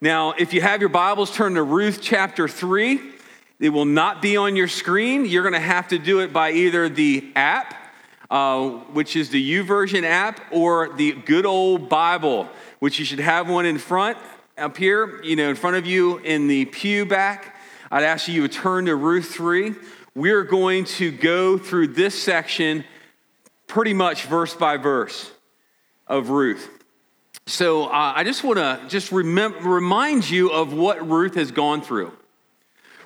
Now, 0.00 0.32
if 0.32 0.52
you 0.52 0.60
have 0.60 0.80
your 0.80 0.90
Bibles, 0.90 1.34
turn 1.34 1.54
to 1.54 1.62
Ruth 1.62 2.00
chapter 2.02 2.46
3. 2.46 3.00
It 3.58 3.70
will 3.70 3.86
not 3.86 4.20
be 4.20 4.36
on 4.36 4.54
your 4.54 4.68
screen. 4.68 5.24
You're 5.24 5.42
going 5.42 5.54
to 5.54 5.58
have 5.58 5.88
to 5.88 5.98
do 5.98 6.20
it 6.20 6.34
by 6.34 6.52
either 6.52 6.90
the 6.90 7.32
app, 7.34 7.74
uh, 8.30 8.68
which 8.92 9.16
is 9.16 9.30
the 9.30 9.42
YouVersion 9.42 10.02
app, 10.02 10.52
or 10.52 10.94
the 10.96 11.12
good 11.12 11.46
old 11.46 11.88
Bible, 11.88 12.46
which 12.78 12.98
you 12.98 13.06
should 13.06 13.20
have 13.20 13.48
one 13.48 13.64
in 13.64 13.78
front 13.78 14.18
up 14.58 14.76
here, 14.76 15.22
you 15.22 15.34
know, 15.34 15.48
in 15.48 15.56
front 15.56 15.76
of 15.76 15.86
you 15.86 16.18
in 16.18 16.46
the 16.46 16.66
pew 16.66 17.06
back. 17.06 17.56
I'd 17.90 18.02
ask 18.02 18.28
you 18.28 18.46
to 18.46 18.48
turn 18.52 18.84
to 18.86 18.96
Ruth 18.96 19.30
3. 19.30 19.74
We're 20.14 20.44
going 20.44 20.84
to 20.84 21.10
go 21.10 21.56
through 21.56 21.88
this 21.88 22.22
section 22.22 22.84
pretty 23.66 23.94
much 23.94 24.24
verse 24.24 24.52
by 24.54 24.76
verse 24.76 25.32
of 26.06 26.28
Ruth. 26.28 26.75
So 27.48 27.84
uh, 27.84 28.12
I 28.16 28.24
just 28.24 28.42
want 28.42 28.58
to 28.58 28.80
just 28.88 29.12
remember, 29.12 29.60
remind 29.60 30.28
you 30.28 30.50
of 30.50 30.72
what 30.72 31.08
Ruth 31.08 31.36
has 31.36 31.52
gone 31.52 31.80
through. 31.80 32.12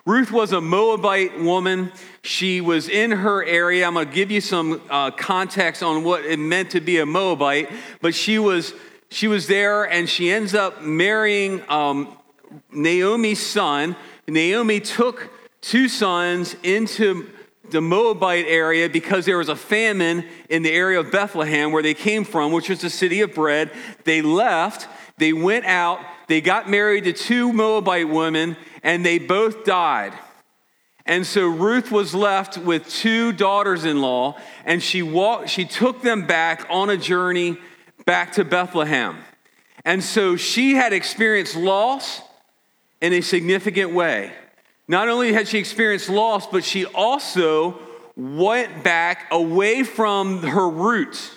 Ruth 0.07 0.33
was 0.33 0.53
a 0.53 0.63
Moabite 0.63 1.39
woman. 1.39 1.93
She 2.23 2.63
was 2.63 2.89
in 2.89 3.11
her 3.11 3.45
area. 3.45 3.87
I'm 3.87 3.93
going 3.93 4.09
to 4.09 4.15
give 4.15 4.31
you 4.31 4.41
some 4.41 4.81
uh, 4.89 5.11
context 5.11 5.83
on 5.83 6.05
what 6.05 6.25
it 6.25 6.39
meant 6.39 6.71
to 6.71 6.81
be 6.81 6.99
a 6.99 7.07
Moabite, 7.07 7.71
but 8.01 8.15
she 8.15 8.39
was 8.39 8.73
she 9.11 9.29
was 9.29 9.47
there, 9.47 9.85
and 9.85 10.09
she 10.09 10.31
ends 10.31 10.55
up 10.55 10.83
marrying 10.83 11.63
um, 11.69 12.17
Naomi's 12.73 13.45
son. 13.45 13.95
Naomi 14.27 14.81
took 14.81 15.31
two 15.61 15.89
sons 15.89 16.57
into 16.63 17.29
the 17.71 17.81
Moabite 17.81 18.47
area 18.47 18.89
because 18.89 19.25
there 19.25 19.39
was 19.39 19.49
a 19.49 19.57
famine 19.57 20.27
in 20.49 20.63
the 20.63 20.73
area 20.73 21.01
of 21.01 21.11
Bethlehem 21.11 21.73
where 21.73 21.83
they 21.83 21.95
came 21.95 22.25
from, 22.25 22.53
which 22.53 22.69
was 22.69 22.81
the 22.81 22.91
city 22.91 23.21
of 23.21 23.35
bread. 23.35 23.71
They 24.05 24.23
left, 24.23 24.89
they 25.19 25.33
went 25.33 25.65
out, 25.65 26.01
they 26.29 26.41
got 26.41 26.69
married 26.69 27.05
to 27.05 27.13
two 27.13 27.53
Moabite 27.53 28.09
women, 28.09 28.57
and 28.83 29.05
they 29.05 29.19
both 29.19 29.65
died. 29.65 30.13
And 31.07 31.27
so 31.27 31.49
Ruth 31.49 31.91
was 31.91 32.15
left 32.15 32.57
with 32.59 32.89
two 32.89 33.33
daughters 33.33 33.85
in 33.85 34.01
law, 34.01 34.37
and 34.65 34.83
she, 34.83 35.03
walked, 35.03 35.49
she 35.49 35.65
took 35.65 36.03
them 36.03 36.27
back 36.27 36.67
on 36.71 36.91
a 36.91 36.97
journey 36.97 37.59
back 38.07 38.33
to 38.35 38.45
Bethlehem. 38.45 39.19
And 39.85 40.05
so 40.05 40.37
she 40.37 40.75
had 40.75 40.93
experienced 40.93 41.57
loss 41.57 42.21
in 43.01 43.13
a 43.13 43.23
significant 43.23 43.93
way. 43.93 44.33
Not 44.91 45.09
only 45.09 45.33
had 45.33 45.47
she 45.47 45.59
experienced 45.59 46.09
loss, 46.09 46.49
but 46.49 46.65
she 46.65 46.85
also 46.85 47.79
went 48.17 48.83
back 48.83 49.29
away 49.31 49.85
from 49.85 50.43
her 50.43 50.69
roots. 50.69 51.31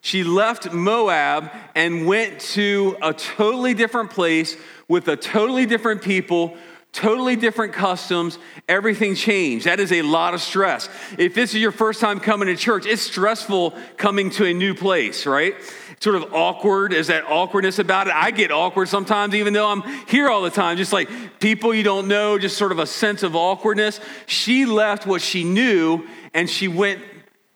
She 0.00 0.22
left 0.22 0.72
Moab 0.72 1.50
and 1.74 2.06
went 2.06 2.38
to 2.52 2.96
a 3.02 3.12
totally 3.12 3.74
different 3.74 4.10
place 4.10 4.56
with 4.86 5.08
a 5.08 5.16
totally 5.16 5.66
different 5.66 6.02
people, 6.02 6.56
totally 6.92 7.34
different 7.34 7.72
customs. 7.72 8.38
Everything 8.68 9.16
changed. 9.16 9.66
That 9.66 9.80
is 9.80 9.90
a 9.90 10.02
lot 10.02 10.34
of 10.34 10.40
stress. 10.40 10.88
If 11.18 11.34
this 11.34 11.56
is 11.56 11.60
your 11.60 11.72
first 11.72 12.00
time 12.00 12.20
coming 12.20 12.46
to 12.46 12.54
church, 12.54 12.86
it's 12.86 13.02
stressful 13.02 13.76
coming 13.96 14.30
to 14.30 14.46
a 14.46 14.54
new 14.54 14.72
place, 14.72 15.26
right? 15.26 15.56
Sort 16.00 16.16
of 16.16 16.32
awkward? 16.34 16.92
Is 16.92 17.08
that 17.08 17.24
awkwardness 17.24 17.78
about 17.78 18.06
it? 18.06 18.14
I 18.14 18.30
get 18.30 18.50
awkward 18.50 18.88
sometimes, 18.88 19.34
even 19.34 19.52
though 19.52 19.68
I'm 19.68 19.82
here 20.06 20.28
all 20.28 20.42
the 20.42 20.50
time, 20.50 20.76
just 20.76 20.92
like 20.92 21.08
people 21.40 21.74
you 21.74 21.82
don't 21.82 22.08
know, 22.08 22.38
just 22.38 22.56
sort 22.56 22.72
of 22.72 22.78
a 22.78 22.86
sense 22.86 23.22
of 23.22 23.34
awkwardness. 23.34 24.00
She 24.26 24.64
left 24.64 25.06
what 25.06 25.20
she 25.20 25.44
knew 25.44 26.06
and 26.34 26.48
she 26.48 26.68
went 26.68 27.02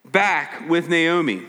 back 0.05 0.69
with 0.69 0.89
Naomi. 0.89 1.43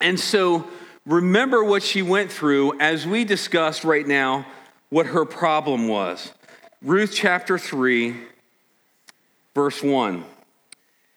And 0.00 0.18
so 0.18 0.68
remember 1.06 1.62
what 1.62 1.82
she 1.82 2.02
went 2.02 2.30
through 2.30 2.78
as 2.80 3.06
we 3.06 3.24
discussed 3.24 3.84
right 3.84 4.06
now 4.06 4.46
what 4.90 5.06
her 5.06 5.24
problem 5.24 5.88
was. 5.88 6.32
Ruth 6.82 7.12
chapter 7.14 7.58
3, 7.58 8.16
verse 9.54 9.82
1. 9.82 10.24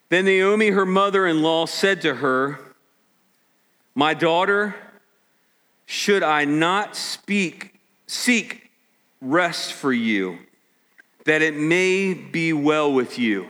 Then 0.09 0.25
Naomi, 0.25 0.69
her 0.69 0.85
mother 0.85 1.25
in 1.25 1.41
law, 1.41 1.65
said 1.65 2.01
to 2.03 2.15
her, 2.15 2.59
My 3.95 4.13
daughter, 4.13 4.75
should 5.85 6.23
I 6.23 6.45
not 6.45 6.95
speak, 6.95 7.79
seek 8.07 8.71
rest 9.21 9.73
for 9.73 9.93
you, 9.93 10.39
that 11.25 11.41
it 11.41 11.55
may 11.55 12.13
be 12.13 12.53
well 12.53 12.91
with 12.91 13.17
you? 13.19 13.47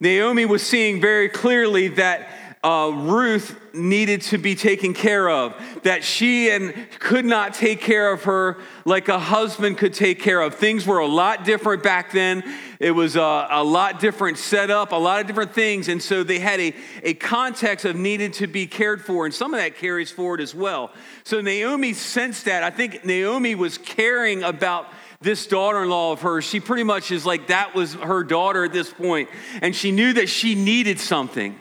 Naomi 0.00 0.44
was 0.44 0.62
seeing 0.62 1.00
very 1.00 1.28
clearly 1.28 1.88
that 1.88 2.28
uh, 2.64 2.90
Ruth 2.90 3.60
needed 3.74 4.22
to 4.22 4.38
be 4.38 4.54
taken 4.54 4.94
care 4.94 5.28
of, 5.28 5.54
that 5.82 6.02
she 6.02 6.50
and 6.50 6.74
could 6.98 7.26
not 7.26 7.52
take 7.52 7.82
care 7.82 8.10
of 8.10 8.24
her 8.24 8.56
like 8.86 9.08
a 9.08 9.18
husband 9.18 9.76
could 9.76 9.92
take 9.92 10.20
care 10.20 10.40
of. 10.40 10.54
Things 10.54 10.86
were 10.86 10.98
a 10.98 11.06
lot 11.06 11.44
different 11.44 11.82
back 11.82 12.10
then. 12.10 12.42
It 12.80 12.92
was 12.92 13.16
a, 13.16 13.48
a 13.50 13.62
lot 13.62 14.00
different 14.00 14.38
setup, 14.38 14.92
a 14.92 14.96
lot 14.96 15.20
of 15.20 15.26
different 15.26 15.52
things. 15.52 15.88
And 15.88 16.02
so 16.02 16.24
they 16.24 16.38
had 16.38 16.58
a, 16.58 16.74
a 17.02 17.14
context 17.14 17.84
of 17.84 17.96
needed 17.96 18.32
to 18.34 18.46
be 18.46 18.66
cared 18.66 19.04
for. 19.04 19.26
And 19.26 19.34
some 19.34 19.52
of 19.52 19.60
that 19.60 19.76
carries 19.76 20.10
forward 20.10 20.40
as 20.40 20.54
well. 20.54 20.90
So 21.24 21.42
Naomi 21.42 21.92
sensed 21.92 22.46
that. 22.46 22.62
I 22.62 22.70
think 22.70 23.04
Naomi 23.04 23.54
was 23.54 23.76
caring 23.76 24.42
about 24.42 24.88
this 25.20 25.46
daughter 25.46 25.82
in 25.82 25.90
law 25.90 26.12
of 26.12 26.22
hers. 26.22 26.44
She 26.44 26.60
pretty 26.60 26.84
much 26.84 27.10
is 27.10 27.26
like 27.26 27.48
that 27.48 27.74
was 27.74 27.94
her 27.94 28.24
daughter 28.24 28.64
at 28.64 28.72
this 28.72 28.90
point, 28.90 29.28
And 29.60 29.76
she 29.76 29.90
knew 29.90 30.14
that 30.14 30.30
she 30.30 30.54
needed 30.54 30.98
something. 30.98 31.58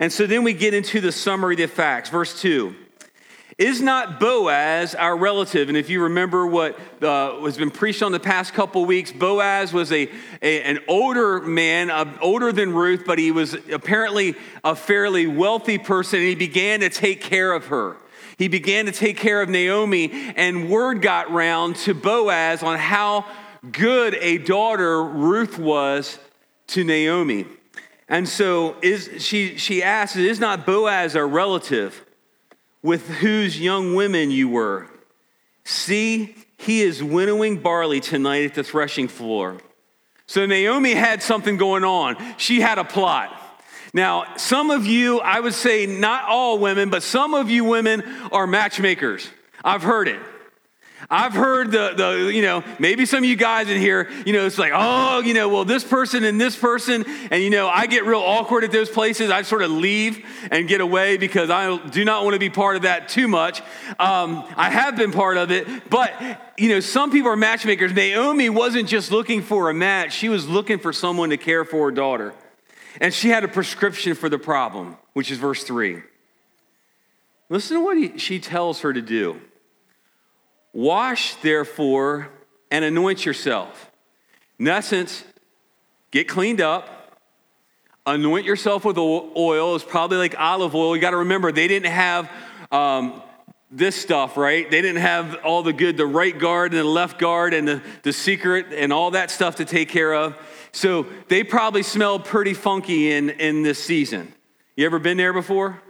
And 0.00 0.12
so 0.12 0.26
then 0.26 0.44
we 0.44 0.52
get 0.52 0.74
into 0.74 1.00
the 1.00 1.12
summary 1.12 1.54
of 1.54 1.58
the 1.58 1.68
facts. 1.68 2.08
Verse 2.10 2.40
2 2.40 2.74
Is 3.58 3.80
not 3.80 4.20
Boaz 4.20 4.94
our 4.94 5.16
relative? 5.16 5.68
And 5.68 5.76
if 5.76 5.90
you 5.90 6.04
remember 6.04 6.46
what 6.46 6.78
uh, 7.02 7.40
has 7.40 7.56
been 7.56 7.70
preached 7.70 8.02
on 8.02 8.12
the 8.12 8.20
past 8.20 8.54
couple 8.54 8.84
weeks, 8.84 9.10
Boaz 9.10 9.72
was 9.72 9.90
a, 9.90 10.08
a, 10.40 10.62
an 10.62 10.78
older 10.86 11.40
man, 11.40 11.90
uh, 11.90 12.16
older 12.20 12.52
than 12.52 12.72
Ruth, 12.72 13.02
but 13.06 13.18
he 13.18 13.32
was 13.32 13.54
apparently 13.72 14.36
a 14.62 14.76
fairly 14.76 15.26
wealthy 15.26 15.78
person, 15.78 16.20
and 16.20 16.28
he 16.28 16.34
began 16.36 16.80
to 16.80 16.90
take 16.90 17.20
care 17.20 17.52
of 17.52 17.66
her. 17.66 17.96
He 18.36 18.46
began 18.46 18.86
to 18.86 18.92
take 18.92 19.16
care 19.16 19.42
of 19.42 19.48
Naomi, 19.48 20.32
and 20.36 20.70
word 20.70 21.02
got 21.02 21.32
round 21.32 21.74
to 21.76 21.94
Boaz 21.94 22.62
on 22.62 22.78
how 22.78 23.26
good 23.72 24.14
a 24.14 24.38
daughter 24.38 25.02
Ruth 25.02 25.58
was 25.58 26.20
to 26.68 26.84
Naomi. 26.84 27.46
And 28.08 28.28
so 28.28 28.76
is, 28.82 29.10
she, 29.18 29.56
she 29.58 29.82
asks, 29.82 30.16
Is 30.16 30.40
not 30.40 30.64
Boaz 30.64 31.14
our 31.14 31.26
relative 31.26 32.04
with 32.82 33.08
whose 33.08 33.60
young 33.60 33.94
women 33.94 34.30
you 34.30 34.48
were? 34.48 34.88
See, 35.64 36.34
he 36.56 36.80
is 36.82 37.02
winnowing 37.02 37.58
barley 37.58 38.00
tonight 38.00 38.44
at 38.44 38.54
the 38.54 38.64
threshing 38.64 39.08
floor. 39.08 39.58
So 40.26 40.46
Naomi 40.46 40.94
had 40.94 41.22
something 41.22 41.56
going 41.56 41.84
on. 41.84 42.16
She 42.38 42.60
had 42.60 42.78
a 42.78 42.84
plot. 42.84 43.34
Now, 43.94 44.36
some 44.36 44.70
of 44.70 44.86
you, 44.86 45.20
I 45.20 45.40
would 45.40 45.54
say 45.54 45.86
not 45.86 46.24
all 46.24 46.58
women, 46.58 46.90
but 46.90 47.02
some 47.02 47.34
of 47.34 47.50
you 47.50 47.64
women 47.64 48.02
are 48.32 48.46
matchmakers. 48.46 49.28
I've 49.64 49.82
heard 49.82 50.08
it. 50.08 50.20
I've 51.10 51.32
heard 51.32 51.70
the, 51.70 51.94
the, 51.96 52.32
you 52.32 52.42
know, 52.42 52.64
maybe 52.78 53.06
some 53.06 53.18
of 53.18 53.24
you 53.24 53.36
guys 53.36 53.70
in 53.70 53.80
here, 53.80 54.10
you 54.26 54.32
know, 54.32 54.44
it's 54.46 54.58
like, 54.58 54.72
oh, 54.74 55.20
you 55.20 55.32
know, 55.32 55.48
well, 55.48 55.64
this 55.64 55.84
person 55.84 56.24
and 56.24 56.40
this 56.40 56.56
person, 56.56 57.04
and, 57.30 57.42
you 57.42 57.50
know, 57.50 57.68
I 57.68 57.86
get 57.86 58.04
real 58.04 58.20
awkward 58.20 58.64
at 58.64 58.72
those 58.72 58.90
places. 58.90 59.30
I 59.30 59.42
sort 59.42 59.62
of 59.62 59.70
leave 59.70 60.24
and 60.50 60.68
get 60.68 60.80
away 60.80 61.16
because 61.16 61.50
I 61.50 61.76
do 61.88 62.04
not 62.04 62.24
want 62.24 62.34
to 62.34 62.40
be 62.40 62.50
part 62.50 62.76
of 62.76 62.82
that 62.82 63.08
too 63.08 63.28
much. 63.28 63.60
Um, 63.98 64.44
I 64.56 64.70
have 64.70 64.96
been 64.96 65.12
part 65.12 65.36
of 65.36 65.50
it, 65.50 65.88
but, 65.88 66.12
you 66.58 66.68
know, 66.68 66.80
some 66.80 67.10
people 67.10 67.30
are 67.30 67.36
matchmakers. 67.36 67.92
Naomi 67.92 68.50
wasn't 68.50 68.88
just 68.88 69.10
looking 69.12 69.42
for 69.42 69.70
a 69.70 69.74
match, 69.74 70.12
she 70.12 70.28
was 70.28 70.48
looking 70.48 70.78
for 70.78 70.92
someone 70.92 71.30
to 71.30 71.36
care 71.36 71.64
for 71.64 71.86
her 71.86 71.92
daughter. 71.92 72.34
And 73.00 73.14
she 73.14 73.28
had 73.28 73.44
a 73.44 73.48
prescription 73.48 74.14
for 74.14 74.28
the 74.28 74.38
problem, 74.38 74.96
which 75.12 75.30
is 75.30 75.38
verse 75.38 75.62
3. 75.62 76.02
Listen 77.48 77.78
to 77.78 77.84
what 77.84 77.96
he, 77.96 78.18
she 78.18 78.40
tells 78.40 78.80
her 78.80 78.92
to 78.92 79.00
do. 79.00 79.40
Wash, 80.78 81.34
therefore, 81.42 82.28
and 82.70 82.84
anoint 82.84 83.26
yourself. 83.26 83.90
In 84.60 84.68
essence, 84.68 85.24
get 86.12 86.28
cleaned 86.28 86.60
up, 86.60 87.18
anoint 88.06 88.46
yourself 88.46 88.84
with 88.84 88.96
oil. 88.96 89.74
It's 89.74 89.84
probably 89.84 90.18
like 90.18 90.38
olive 90.38 90.76
oil. 90.76 90.94
You 90.94 91.02
got 91.02 91.10
to 91.10 91.16
remember, 91.16 91.50
they 91.50 91.66
didn't 91.66 91.90
have 91.90 92.30
um, 92.70 93.20
this 93.72 93.96
stuff, 93.96 94.36
right? 94.36 94.70
They 94.70 94.80
didn't 94.80 95.02
have 95.02 95.40
all 95.42 95.64
the 95.64 95.72
good, 95.72 95.96
the 95.96 96.06
right 96.06 96.38
guard 96.38 96.72
and 96.72 96.78
the 96.78 96.84
left 96.84 97.18
guard 97.18 97.54
and 97.54 97.66
the, 97.66 97.82
the 98.04 98.12
secret 98.12 98.66
and 98.72 98.92
all 98.92 99.10
that 99.10 99.32
stuff 99.32 99.56
to 99.56 99.64
take 99.64 99.88
care 99.88 100.14
of. 100.14 100.36
So 100.70 101.06
they 101.26 101.42
probably 101.42 101.82
smelled 101.82 102.24
pretty 102.24 102.54
funky 102.54 103.10
in, 103.10 103.30
in 103.30 103.64
this 103.64 103.82
season. 103.82 104.32
You 104.76 104.86
ever 104.86 105.00
been 105.00 105.16
there 105.16 105.32
before? 105.32 105.82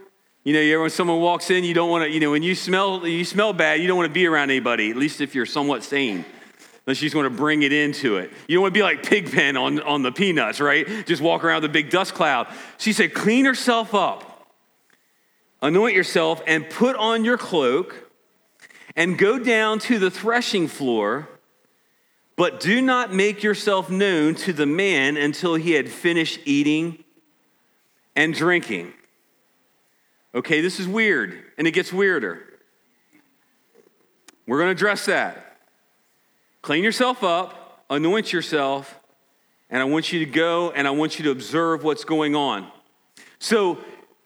You 0.49 0.55
know, 0.55 0.81
when 0.81 0.89
someone 0.89 1.19
walks 1.19 1.51
in, 1.51 1.63
you 1.63 1.75
don't 1.75 1.91
want 1.91 2.05
to, 2.05 2.09
you 2.09 2.19
know, 2.19 2.31
when 2.31 2.41
you 2.41 2.55
smell, 2.55 3.05
you 3.05 3.23
smell 3.23 3.53
bad, 3.53 3.81
you 3.81 3.87
don't 3.87 3.97
want 3.97 4.09
to 4.09 4.13
be 4.13 4.25
around 4.25 4.49
anybody, 4.49 4.89
at 4.89 4.95
least 4.95 5.21
if 5.21 5.35
you're 5.35 5.45
somewhat 5.45 5.83
sane. 5.83 6.25
Unless 6.87 7.03
you 7.03 7.05
just 7.05 7.15
want 7.15 7.27
to 7.27 7.37
bring 7.37 7.61
it 7.61 7.71
into 7.71 8.17
it. 8.17 8.31
You 8.47 8.55
don't 8.55 8.63
want 8.63 8.73
to 8.73 8.77
be 8.79 8.81
like 8.81 9.03
Pigpen 9.03 9.55
on, 9.57 9.79
on 9.81 10.01
the 10.01 10.11
peanuts, 10.11 10.59
right? 10.59 11.05
Just 11.05 11.21
walk 11.21 11.43
around 11.43 11.61
the 11.61 11.69
big 11.69 11.91
dust 11.91 12.15
cloud. 12.15 12.47
She 12.79 12.93
said, 12.93 13.13
clean 13.13 13.45
yourself 13.45 13.93
up, 13.93 14.47
anoint 15.61 15.95
yourself, 15.95 16.41
and 16.47 16.67
put 16.67 16.95
on 16.95 17.23
your 17.23 17.37
cloak 17.37 18.09
and 18.95 19.19
go 19.19 19.37
down 19.37 19.77
to 19.81 19.99
the 19.99 20.09
threshing 20.09 20.67
floor, 20.67 21.29
but 22.35 22.59
do 22.59 22.81
not 22.81 23.13
make 23.13 23.43
yourself 23.43 23.91
known 23.91 24.33
to 24.33 24.51
the 24.51 24.65
man 24.65 25.15
until 25.15 25.53
he 25.53 25.73
had 25.73 25.89
finished 25.89 26.39
eating 26.45 27.03
and 28.15 28.33
drinking. 28.33 28.93
Okay, 30.33 30.61
this 30.61 30.79
is 30.79 30.87
weird, 30.87 31.43
and 31.57 31.67
it 31.67 31.71
gets 31.71 31.91
weirder. 31.91 32.43
We're 34.45 34.57
going 34.57 34.67
to 34.67 34.71
address 34.71 35.05
that. 35.05 35.57
Clean 36.61 36.83
yourself 36.83 37.23
up, 37.23 37.83
anoint 37.89 38.31
yourself, 38.31 38.99
and 39.69 39.81
I 39.81 39.85
want 39.85 40.11
you 40.11 40.19
to 40.19 40.25
go 40.25 40.71
and 40.71 40.87
I 40.87 40.91
want 40.91 41.19
you 41.19 41.25
to 41.25 41.31
observe 41.31 41.83
what's 41.83 42.03
going 42.03 42.35
on. 42.35 42.69
So, 43.39 43.77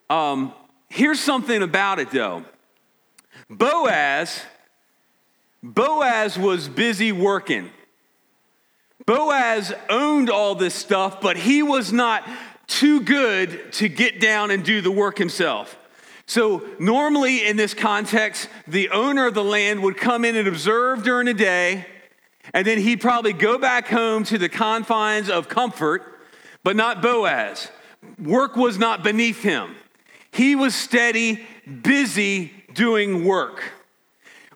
um, 0.10 0.54
here's 0.90 1.20
something 1.20 1.62
about 1.62 2.00
it 2.00 2.12
though. 2.12 2.44
Boaz, 3.50 4.42
Boaz 5.62 6.38
was 6.38 6.68
busy 6.68 7.12
working. 7.12 7.70
Boaz 9.06 9.74
owned 9.90 10.30
all 10.30 10.56
this 10.56 10.74
stuff, 10.74 11.20
but 11.22 11.38
he 11.38 11.62
was 11.62 11.92
not 11.92 12.28
too 12.68 13.02
good 13.02 13.74
to 13.74 13.90
get 13.90 14.20
down 14.20 14.52
and 14.52 14.64
do 14.64 14.82
the 14.82 14.92
work 14.92 15.18
himself. 15.18 15.78
So, 16.34 16.68
normally 16.80 17.46
in 17.46 17.58
this 17.58 17.76
context, 17.76 18.50
the 18.68 18.90
owner 18.90 19.28
of 19.28 19.36
the 19.36 19.44
land 19.44 19.84
would 19.84 19.98
come 19.98 20.26
in 20.26 20.36
and 20.36 20.48
observe 20.48 21.04
during 21.04 21.28
the 21.28 21.34
day, 21.36 21.86
and 22.56 22.66
then 22.66 22.80
he'd 22.80 23.02
probably 23.02 23.34
go 23.34 23.60
back 23.60 23.88
home 23.88 24.24
to 24.24 24.40
the 24.40 24.50
confines 24.50 25.30
of 25.30 25.48
comfort, 25.48 26.20
but 26.64 26.76
not 26.76 27.04
Boaz. 27.04 27.70
Work 28.18 28.56
was 28.56 28.80
not 28.80 29.04
beneath 29.04 29.44
him. 29.44 29.76
He 30.32 30.56
was 30.56 30.74
steady, 30.74 31.46
busy 31.84 32.52
doing 32.74 33.26
work. 33.26 33.62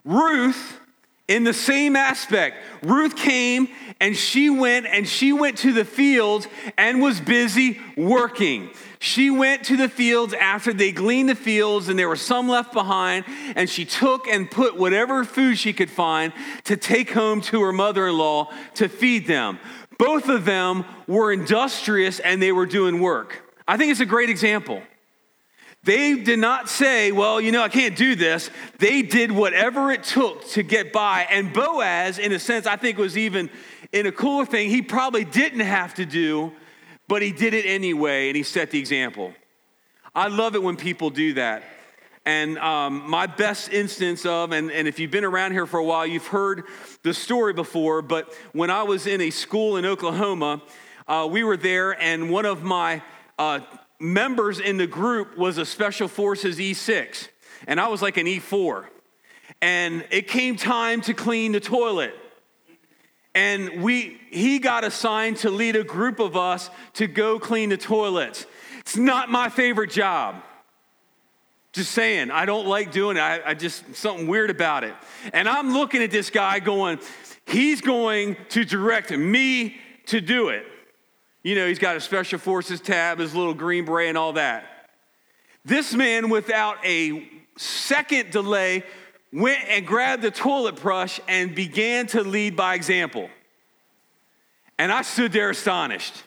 Ruth, 0.04 0.80
in 1.28 1.44
the 1.44 1.54
same 1.54 1.96
aspect, 1.96 2.58
Ruth 2.82 3.16
came 3.16 3.68
and 4.02 4.18
she 4.18 4.50
went 4.50 4.88
and 4.88 5.08
she 5.08 5.32
went 5.32 5.60
to 5.60 5.74
the 5.74 5.86
fields 5.86 6.48
and 6.76 7.04
was 7.04 7.22
busy 7.22 7.80
working. 7.96 8.72
She 9.07 9.30
went 9.30 9.63
to 9.68 9.77
the 9.77 9.88
fields 9.88 10.33
after 10.33 10.74
they 10.74 10.92
gleaned 10.92 11.30
the 11.30 11.36
fields 11.36 11.88
and 11.88 11.98
there 11.98 12.09
were 12.09 12.18
some 12.18 12.50
left 12.50 12.74
behind, 12.74 13.24
and 13.56 13.69
she 13.69 13.86
took 13.86 14.27
and 14.27 14.51
put 14.51 14.75
whatever 14.75 15.24
food 15.24 15.57
she 15.57 15.71
could 15.71 15.89
find 15.89 16.33
to 16.65 16.75
take 16.75 17.12
home 17.12 17.39
to 17.44 17.62
her 17.62 17.71
mother 17.71 18.07
in 18.07 18.18
law 18.18 18.51
to 18.74 18.89
feed 18.89 19.25
them. 19.25 19.59
Both 19.98 20.27
of 20.27 20.44
them 20.44 20.83
were 21.07 21.31
industrious 21.31 22.19
and 22.19 22.42
they 22.42 22.51
were 22.51 22.65
doing 22.65 23.00
work. 23.00 23.50
I 23.65 23.77
think 23.77 23.92
it's 23.92 24.01
a 24.01 24.06
great 24.06 24.30
example. 24.30 24.83
They 25.86 26.15
did 26.15 26.39
not 26.39 26.68
say, 26.68 27.13
Well, 27.13 27.39
you 27.39 27.54
know, 27.54 27.63
I 27.63 27.69
can't 27.69 27.95
do 27.95 28.13
this. 28.13 28.50
They 28.80 29.04
did 29.04 29.31
whatever 29.31 29.89
it 29.89 30.04
took 30.04 30.45
to 30.50 30.63
get 30.63 30.92
by. 30.92 31.25
And 31.30 31.54
Boaz, 31.54 32.19
in 32.19 32.33
a 32.33 32.39
sense, 32.39 32.68
I 32.68 32.75
think 32.75 32.98
was 32.98 33.18
even 33.18 33.50
in 33.94 34.06
a 34.06 34.12
cooler 34.12 34.45
thing, 34.45 34.69
he 34.69 34.81
probably 34.81 35.24
didn't 35.24 35.62
have 35.62 35.94
to 35.94 36.06
do, 36.06 36.51
but 37.07 37.21
he 37.21 37.31
did 37.31 37.54
it 37.54 37.65
anyway 37.65 38.27
and 38.27 38.36
he 38.36 38.44
set 38.44 38.71
the 38.71 38.80
example. 38.80 39.33
I 40.13 40.27
love 40.27 40.56
it 40.56 40.63
when 40.63 40.77
people 40.77 41.09
do 41.09 41.33
that. 41.36 41.63
And 42.25 42.57
um, 42.57 43.09
my 43.09 43.25
best 43.25 43.71
instance 43.71 44.25
of, 44.25 44.51
and, 44.51 44.69
and 44.69 44.86
if 44.86 45.00
you've 45.00 45.12
been 45.12 45.24
around 45.24 45.54
here 45.54 45.65
for 45.65 45.80
a 45.80 45.83
while, 45.83 46.06
you've 46.06 46.27
heard 46.27 46.65
the 47.01 47.13
story 47.13 47.54
before, 47.54 48.01
but 48.01 48.33
when 48.51 48.69
I 48.69 48.83
was 48.83 49.07
in 49.07 49.21
a 49.21 49.30
school 49.30 49.77
in 49.77 49.86
Oklahoma, 49.86 50.62
uh, 51.07 51.25
we 51.31 51.45
were 51.45 51.56
there, 51.56 51.94
and 52.01 52.30
one 52.30 52.45
of 52.45 52.63
my 52.63 53.01
uh, 53.39 53.62
members 54.00 54.59
in 54.59 54.75
the 54.75 54.88
group 54.88 55.38
was 55.38 55.57
a 55.57 55.65
Special 55.65 56.09
Forces 56.09 56.57
E6, 56.57 57.30
and 57.65 57.80
I 57.80 57.88
was 57.88 58.01
like 58.01 58.18
an 58.18 58.25
E4. 58.25 58.88
And 59.62 60.06
it 60.12 60.27
came 60.27 60.57
time 60.57 61.00
to 61.01 61.13
clean 61.13 61.54
the 61.54 61.62
toilet. 61.62 62.13
And 63.38 63.84
we, 63.84 64.19
he 64.31 64.57
got 64.57 64.84
assigned 64.84 65.38
to 65.38 65.51
lead 65.51 65.75
a 65.75 65.84
group 65.84 66.19
of 66.19 66.36
us 66.36 66.72
to 66.94 67.06
go 67.06 67.38
clean 67.38 67.69
the 67.69 67.78
toilets. 67.78 68.48
It's 68.80 68.98
not 68.98 69.30
my 69.30 69.48
favorite 69.48 69.92
job. 69.92 70.42
Just 71.72 71.92
saying, 71.92 72.31
I 72.31 72.45
don't 72.45 72.66
like 72.66 72.92
doing 72.92 73.16
it. 73.16 73.19
I, 73.19 73.50
I 73.50 73.54
just, 73.54 73.95
something 73.95 74.25
weird 74.25 74.50
about 74.50 74.84
it. 74.84 74.95
And 75.34 75.48
I'm 75.48 75.72
looking 75.72 76.01
at 76.01 76.10
this 76.10 76.31
guy 76.31 76.57
going, 76.60 76.98
he's 77.45 77.80
going 77.80 78.38
to 78.50 78.66
direct 78.66 79.12
me 79.12 79.78
to 80.07 80.19
do 80.19 80.50
it. 80.50 80.66
You 81.44 81.54
know, 81.54 81.68
he's 81.68 81.78
got 81.78 81.95
a 81.95 82.01
special 82.01 82.40
forces 82.40 82.81
tab, 82.81 83.19
his 83.19 83.36
little 83.36 83.54
green 83.54 83.86
beret, 83.86 84.10
and 84.10 84.18
all 84.18 84.33
that. 84.33 84.90
This 85.63 85.94
man, 85.94 86.30
without 86.30 86.83
a 86.83 87.30
second 87.56 88.31
delay, 88.31 88.83
went 89.32 89.60
and 89.68 89.86
grabbed 89.86 90.22
the 90.22 90.32
toilet 90.32 90.82
brush 90.82 91.20
and 91.28 91.54
began 91.54 92.08
to 92.08 92.24
lead 92.24 92.56
by 92.56 92.76
example. 92.76 93.30
And 94.78 94.92
I 94.92 95.02
stood 95.02 95.32
there 95.32 95.50
astonished. 95.50 96.24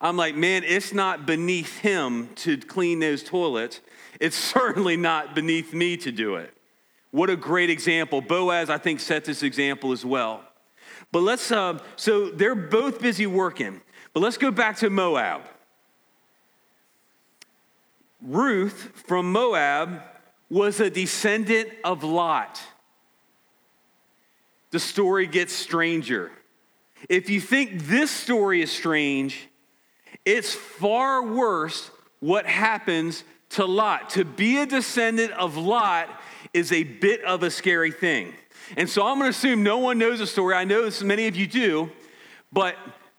I'm 0.00 0.16
like, 0.16 0.36
man, 0.36 0.62
it's 0.64 0.92
not 0.92 1.26
beneath 1.26 1.78
him 1.78 2.28
to 2.36 2.58
clean 2.58 3.00
those 3.00 3.22
toilets. 3.22 3.80
It's 4.20 4.36
certainly 4.54 4.96
not 4.96 5.34
beneath 5.34 5.72
me 5.72 5.96
to 5.98 6.12
do 6.12 6.36
it. 6.36 6.52
What 7.10 7.30
a 7.30 7.36
great 7.36 7.70
example. 7.70 8.20
Boaz, 8.20 8.68
I 8.68 8.78
think, 8.78 9.00
set 9.00 9.24
this 9.24 9.42
example 9.42 9.92
as 9.92 10.04
well. 10.04 10.42
But 11.12 11.20
let's, 11.20 11.50
uh, 11.50 11.78
so 11.96 12.28
they're 12.28 12.54
both 12.54 13.00
busy 13.00 13.26
working. 13.26 13.80
But 14.12 14.20
let's 14.20 14.36
go 14.36 14.50
back 14.50 14.76
to 14.78 14.90
Moab. 14.90 15.42
Ruth 18.20 18.92
from 19.06 19.30
Moab 19.32 20.02
was 20.50 20.80
a 20.80 20.90
descendant 20.90 21.70
of 21.84 22.04
Lot. 22.04 22.60
The 24.70 24.80
story 24.80 25.26
gets 25.26 25.52
stranger. 25.52 26.30
If 27.08 27.30
you 27.30 27.40
think 27.40 27.86
this 27.86 28.10
story 28.10 28.62
is 28.62 28.70
strange, 28.70 29.48
it's 30.24 30.54
far 30.54 31.22
worse 31.22 31.90
what 32.20 32.46
happens 32.46 33.24
to 33.50 33.64
Lot. 33.64 34.10
To 34.10 34.24
be 34.24 34.58
a 34.58 34.66
descendant 34.66 35.32
of 35.32 35.56
Lot 35.56 36.08
is 36.52 36.72
a 36.72 36.82
bit 36.82 37.22
of 37.24 37.42
a 37.42 37.50
scary 37.50 37.90
thing. 37.90 38.34
And 38.76 38.88
so 38.88 39.06
I'm 39.06 39.18
going 39.18 39.30
to 39.30 39.36
assume 39.36 39.62
no 39.62 39.78
one 39.78 39.98
knows 39.98 40.18
the 40.18 40.26
story. 40.26 40.54
I 40.54 40.64
know 40.64 40.90
many 41.02 41.28
of 41.28 41.36
you 41.36 41.46
do, 41.46 41.90
but 42.52 42.76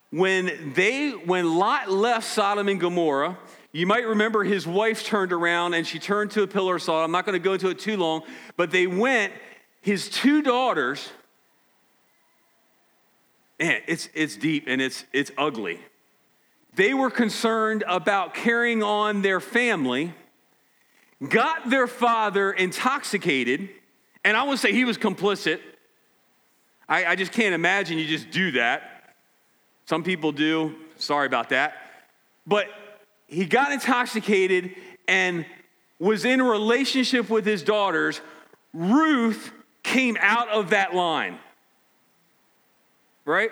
when 0.10 0.74
they 0.76 1.12
when 1.12 1.56
Lot 1.56 1.90
left 1.90 2.28
Sodom 2.28 2.68
and 2.68 2.80
Gomorrah, 2.80 3.38
you 3.78 3.86
might 3.86 4.08
remember 4.08 4.44
his 4.44 4.66
wife 4.66 5.06
turned 5.06 5.32
around 5.32 5.76
and 5.76 5.86
she 5.86 6.00
turned 6.00 6.32
to 6.32 6.42
a 6.42 6.48
pillar 6.48 6.80
salt. 6.80 7.04
I'm 7.04 7.12
not 7.12 7.28
going 7.28 7.34
to 7.34 7.40
go 7.40 7.54
into 7.54 7.70
it 7.70 7.78
too 7.78 7.96
long, 7.96 8.24
but 8.56 8.72
they 8.72 8.88
went, 8.88 9.34
his 9.82 10.10
two 10.10 10.42
daughters, 10.42 11.12
man, 13.60 13.82
it's 13.86 14.10
it's 14.16 14.36
deep 14.36 14.64
and 14.66 14.82
it's 14.82 15.06
it's 15.14 15.30
ugly. 15.38 15.80
They 16.74 16.96
were 16.96 17.12
concerned 17.12 17.84
about 17.88 18.34
carrying 18.34 18.82
on 18.82 19.22
their 19.22 19.40
family, 19.40 20.12
got 21.30 21.70
their 21.70 21.86
father 21.86 22.52
intoxicated, 22.52 23.70
and 24.24 24.36
I 24.36 24.42
would 24.42 24.58
say 24.58 24.74
he 24.74 24.86
was 24.86 24.98
complicit. 24.98 25.60
I, 26.90 27.06
I 27.06 27.16
just 27.16 27.32
can't 27.32 27.54
imagine 27.54 28.00
you 28.00 28.08
just 28.08 28.32
do 28.32 28.54
that. 28.54 29.14
Some 29.86 30.04
people 30.04 30.32
do. 30.32 30.74
Sorry 30.98 31.28
about 31.28 31.50
that. 31.50 31.76
But 32.48 32.70
he 33.28 33.46
got 33.46 33.72
intoxicated 33.72 34.74
and 35.08 35.46
was 36.00 36.26
in 36.26 36.40
a 36.40 36.44
relationship 36.44 37.30
with 37.30 37.46
his 37.46 37.64
daughters. 37.64 38.22
Ruth 38.74 39.52
came 39.84 40.18
out 40.20 40.50
of 40.50 40.72
that 40.72 40.96
line. 40.96 41.38
Right? 43.26 43.52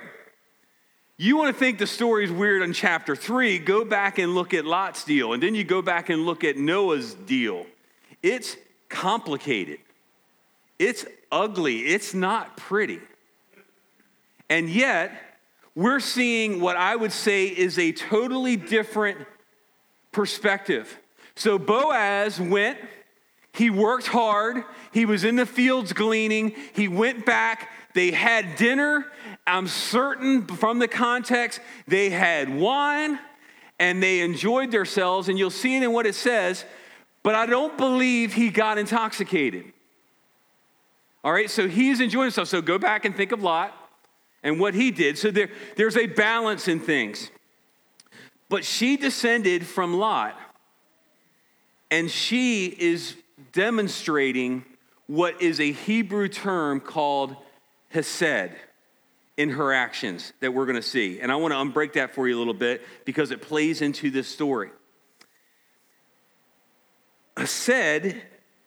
You 1.18 1.38
want 1.38 1.54
to 1.54 1.60
think 1.60 1.80
the 1.80 1.88
story 1.88 2.26
is 2.26 2.32
weird 2.32 2.62
in 2.62 2.74
chapter 2.74 3.16
three, 3.16 3.58
go 3.58 3.86
back 3.86 4.18
and 4.18 4.36
look 4.36 4.54
at 4.54 4.66
Lot's 4.66 5.06
deal, 5.06 5.32
and 5.32 5.42
then 5.42 5.56
you 5.56 5.64
go 5.64 5.82
back 5.82 6.10
and 6.10 6.26
look 6.26 6.44
at 6.44 6.58
Noah's 6.58 7.14
deal. 7.14 7.66
It's 8.22 8.58
complicated, 8.90 9.80
it's 10.78 11.06
ugly, 11.32 11.80
it's 11.80 12.14
not 12.14 12.58
pretty. 12.58 13.00
And 14.50 14.70
yet, 14.70 15.12
we're 15.74 16.00
seeing 16.00 16.60
what 16.60 16.76
I 16.76 16.96
would 16.96 17.12
say 17.12 17.48
is 17.48 17.80
a 17.80 17.92
totally 17.92 18.58
different 18.58 19.26
perspective. 20.16 20.98
So 21.36 21.60
Boaz 21.60 22.40
went, 22.40 22.80
he 23.54 23.70
worked 23.70 24.08
hard, 24.08 24.64
he 24.94 25.06
was 25.06 25.26
in 25.26 25.36
the 25.36 25.46
fields 25.46 25.92
gleaning, 25.92 26.56
he 26.74 26.88
went 26.88 27.26
back, 27.26 27.70
they 27.94 28.12
had 28.12 28.56
dinner. 28.56 29.06
I'm 29.46 29.68
certain 29.68 30.48
from 30.48 30.80
the 30.80 30.88
context, 30.88 31.60
they 31.86 32.10
had 32.10 32.50
wine 32.56 33.20
and 33.78 34.02
they 34.02 34.22
enjoyed 34.22 34.72
themselves, 34.72 35.28
and 35.28 35.38
you'll 35.38 35.50
see 35.50 35.76
it 35.76 35.84
in 35.84 35.92
what 35.92 36.06
it 36.06 36.16
says, 36.16 36.64
but 37.22 37.36
I 37.36 37.46
don't 37.46 37.78
believe 37.78 38.34
he 38.34 38.50
got 38.50 38.78
intoxicated. 38.78 39.66
All 41.26 41.34
right, 41.34 41.50
so 41.50 41.68
he's 41.68 42.00
enjoying 42.00 42.28
himself. 42.28 42.48
So 42.48 42.62
go 42.62 42.80
back 42.80 43.04
and 43.04 43.14
think 43.14 43.34
of 43.34 43.44
Lot 43.44 43.76
and 44.44 44.62
what 44.62 44.76
he 44.76 44.92
did. 44.92 45.18
So 45.18 45.30
there, 45.30 45.50
there's 45.76 45.98
a 45.98 46.06
balance 46.06 46.70
in 46.70 46.80
things. 46.80 47.32
But 48.50 48.64
she 48.64 48.98
descended 48.98 49.66
from 49.66 49.98
Lot, 49.98 50.40
and 51.90 52.10
she 52.10 52.68
is 52.68 53.16
demonstrating 53.52 54.64
what 55.08 55.42
is 55.42 55.60
a 55.60 55.72
Hebrew 55.72 56.28
term 56.28 56.80
called 56.80 57.36
hesed 57.90 58.52
in 59.38 59.50
her 59.50 59.74
actions 59.74 60.32
that 60.40 60.54
we're 60.54 60.66
going 60.66 60.78
to 60.78 60.82
see. 60.82 61.20
And 61.20 61.32
I 61.32 61.36
want 61.36 61.54
to 61.54 61.58
unbreak 61.58 61.94
that 61.94 62.14
for 62.14 62.28
you 62.28 62.38
a 62.38 62.40
little 62.40 62.54
bit 62.54 62.82
because 63.04 63.32
it 63.32 63.42
plays 63.42 63.82
into 63.82 64.10
this 64.10 64.28
story. 64.28 64.70
Hesed 67.38 68.16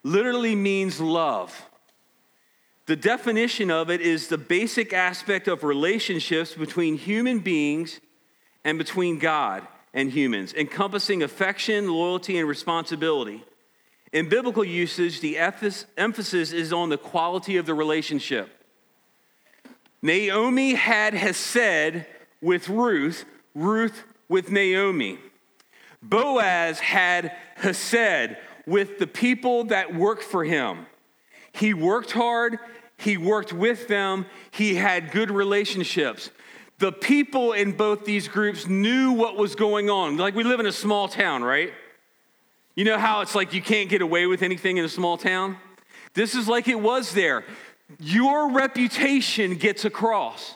literally 0.03 0.55
means 0.55 1.01
love. 1.01 1.67
The 2.87 2.97
definition 2.97 3.71
of 3.71 3.91
it 3.91 4.01
is 4.01 4.29
the 4.29 4.39
basic 4.39 4.93
aspect 4.93 5.49
of 5.49 5.63
relationships 5.63 6.55
between 6.55 6.97
human 6.97 7.41
beings 7.41 8.01
and 8.65 8.79
between 8.79 9.19
God 9.19 9.67
and 9.95 10.11
humans, 10.11 10.53
encompassing 10.55 11.23
affection, 11.23 11.89
loyalty, 11.89 12.39
and 12.39 12.49
responsibility. 12.49 13.45
In 14.13 14.29
biblical 14.29 14.65
usage, 14.65 15.21
the 15.21 15.39
emphasis 15.39 16.53
is 16.53 16.73
on 16.73 16.89
the 16.89 16.99
quality 16.99 17.57
of 17.57 17.67
the 17.67 17.75
relationship. 17.75 18.51
Naomi 20.01 20.75
had 20.75 21.15
Hesed 21.15 22.07
with 22.41 22.69
Ruth, 22.69 23.25
Ruth 23.55 24.05
with 24.29 24.51
Naomi. 24.51 25.19
Boaz 26.03 26.79
had 26.79 27.33
Hesed 27.57 28.37
with 28.67 28.99
the 28.99 29.07
people 29.07 29.65
that 29.65 29.95
worked 29.95 30.23
for 30.23 30.45
him. 30.45 30.87
He 31.53 31.75
worked 31.75 32.13
hard, 32.13 32.59
he 32.97 33.17
worked 33.17 33.53
with 33.53 33.89
them, 33.89 34.27
he 34.51 34.77
had 34.77 35.11
good 35.11 35.31
relationships. 35.31 36.31
The 36.79 36.93
people 36.93 37.53
in 37.53 37.73
both 37.73 38.05
these 38.05 38.29
groups 38.29 38.67
knew 38.67 39.13
what 39.13 39.37
was 39.37 39.55
going 39.55 39.91
on. 39.91 40.17
Like 40.17 40.35
we 40.35 40.45
live 40.45 40.61
in 40.61 40.67
a 40.67 40.73
small 40.73 41.09
town, 41.09 41.43
right? 41.43 41.73
You 42.77 42.85
know 42.85 42.99
how 42.99 43.23
it's 43.23 43.35
like 43.35 43.53
you 43.53 43.61
can't 43.61 43.89
get 43.89 44.03
away 44.03 44.27
with 44.27 44.43
anything 44.43 44.77
in 44.77 44.85
a 44.85 44.89
small 44.89 45.19
town? 45.19 45.57
This 46.15 46.37
is 46.37 46.47
like 46.47 46.69
it 46.69 46.81
was 46.81 47.13
there. 47.13 47.45
Your 47.99 48.53
reputation 48.53 49.57
gets 49.57 49.85
across. 49.85 50.55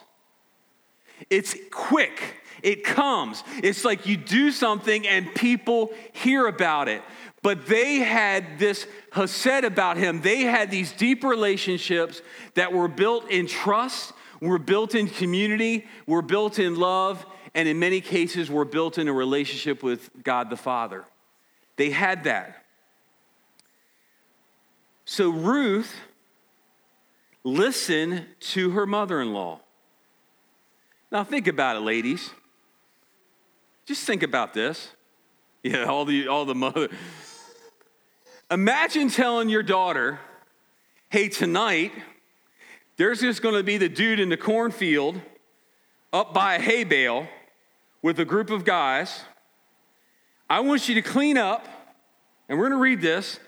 It's 1.29 1.55
quick, 1.71 2.35
it 2.61 2.83
comes. 2.83 3.43
It's 3.61 3.83
like 3.83 4.05
you 4.05 4.15
do 4.17 4.51
something 4.51 5.05
and 5.07 5.33
people 5.35 5.91
hear 6.13 6.47
about 6.47 6.87
it. 6.87 7.01
But 7.41 7.67
they 7.67 7.95
had 7.95 8.57
this 8.57 8.87
Hesed 9.11 9.65
about 9.65 9.97
him. 9.97 10.21
They 10.21 10.41
had 10.43 10.71
these 10.71 10.93
deep 10.93 11.25
relationships 11.25 12.21
that 12.55 12.71
were 12.71 12.87
built 12.87 13.29
in 13.29 13.47
trust, 13.47 14.13
were 14.43 14.59
built 14.59 14.95
in 14.95 15.07
community, 15.07 15.87
we're 16.05 16.21
built 16.21 16.59
in 16.59 16.75
love, 16.75 17.25
and 17.53 17.67
in 17.67 17.79
many 17.79 18.01
cases 18.01 18.49
we're 18.49 18.65
built 18.65 18.97
in 18.97 19.07
a 19.07 19.13
relationship 19.13 19.83
with 19.83 20.09
God 20.23 20.49
the 20.49 20.57
Father. 20.57 21.05
They 21.77 21.89
had 21.89 22.25
that. 22.25 22.63
So 25.05 25.29
Ruth 25.29 25.95
listened 27.43 28.25
to 28.39 28.71
her 28.71 28.85
mother 28.85 29.21
in 29.21 29.33
law. 29.33 29.59
Now, 31.11 31.23
think 31.23 31.47
about 31.47 31.75
it, 31.75 31.81
ladies. 31.81 32.31
Just 33.85 34.05
think 34.05 34.23
about 34.23 34.53
this. 34.53 34.91
Yeah, 35.61 35.85
all 35.85 36.05
the, 36.05 36.27
all 36.27 36.45
the 36.45 36.55
mother. 36.55 36.89
Imagine 38.49 39.09
telling 39.09 39.49
your 39.49 39.63
daughter, 39.63 40.19
hey, 41.09 41.29
tonight, 41.29 41.91
there's 42.97 43.21
just 43.21 43.41
going 43.41 43.55
to 43.55 43.63
be 43.63 43.77
the 43.77 43.89
dude 43.89 44.19
in 44.19 44.29
the 44.29 44.37
cornfield 44.37 45.19
up 46.11 46.33
by 46.33 46.55
a 46.55 46.59
hay 46.59 46.83
bale 46.83 47.27
with 48.01 48.19
a 48.19 48.25
group 48.25 48.49
of 48.49 48.65
guys 48.65 49.23
I 50.49 50.59
want 50.59 50.87
you 50.87 50.93
to 50.95 51.01
clean 51.01 51.37
up, 51.37 51.67
and 52.47 52.59
we're 52.59 52.69
going 52.69 52.77
to 52.77 52.83
read 52.83 53.01
this. 53.01 53.39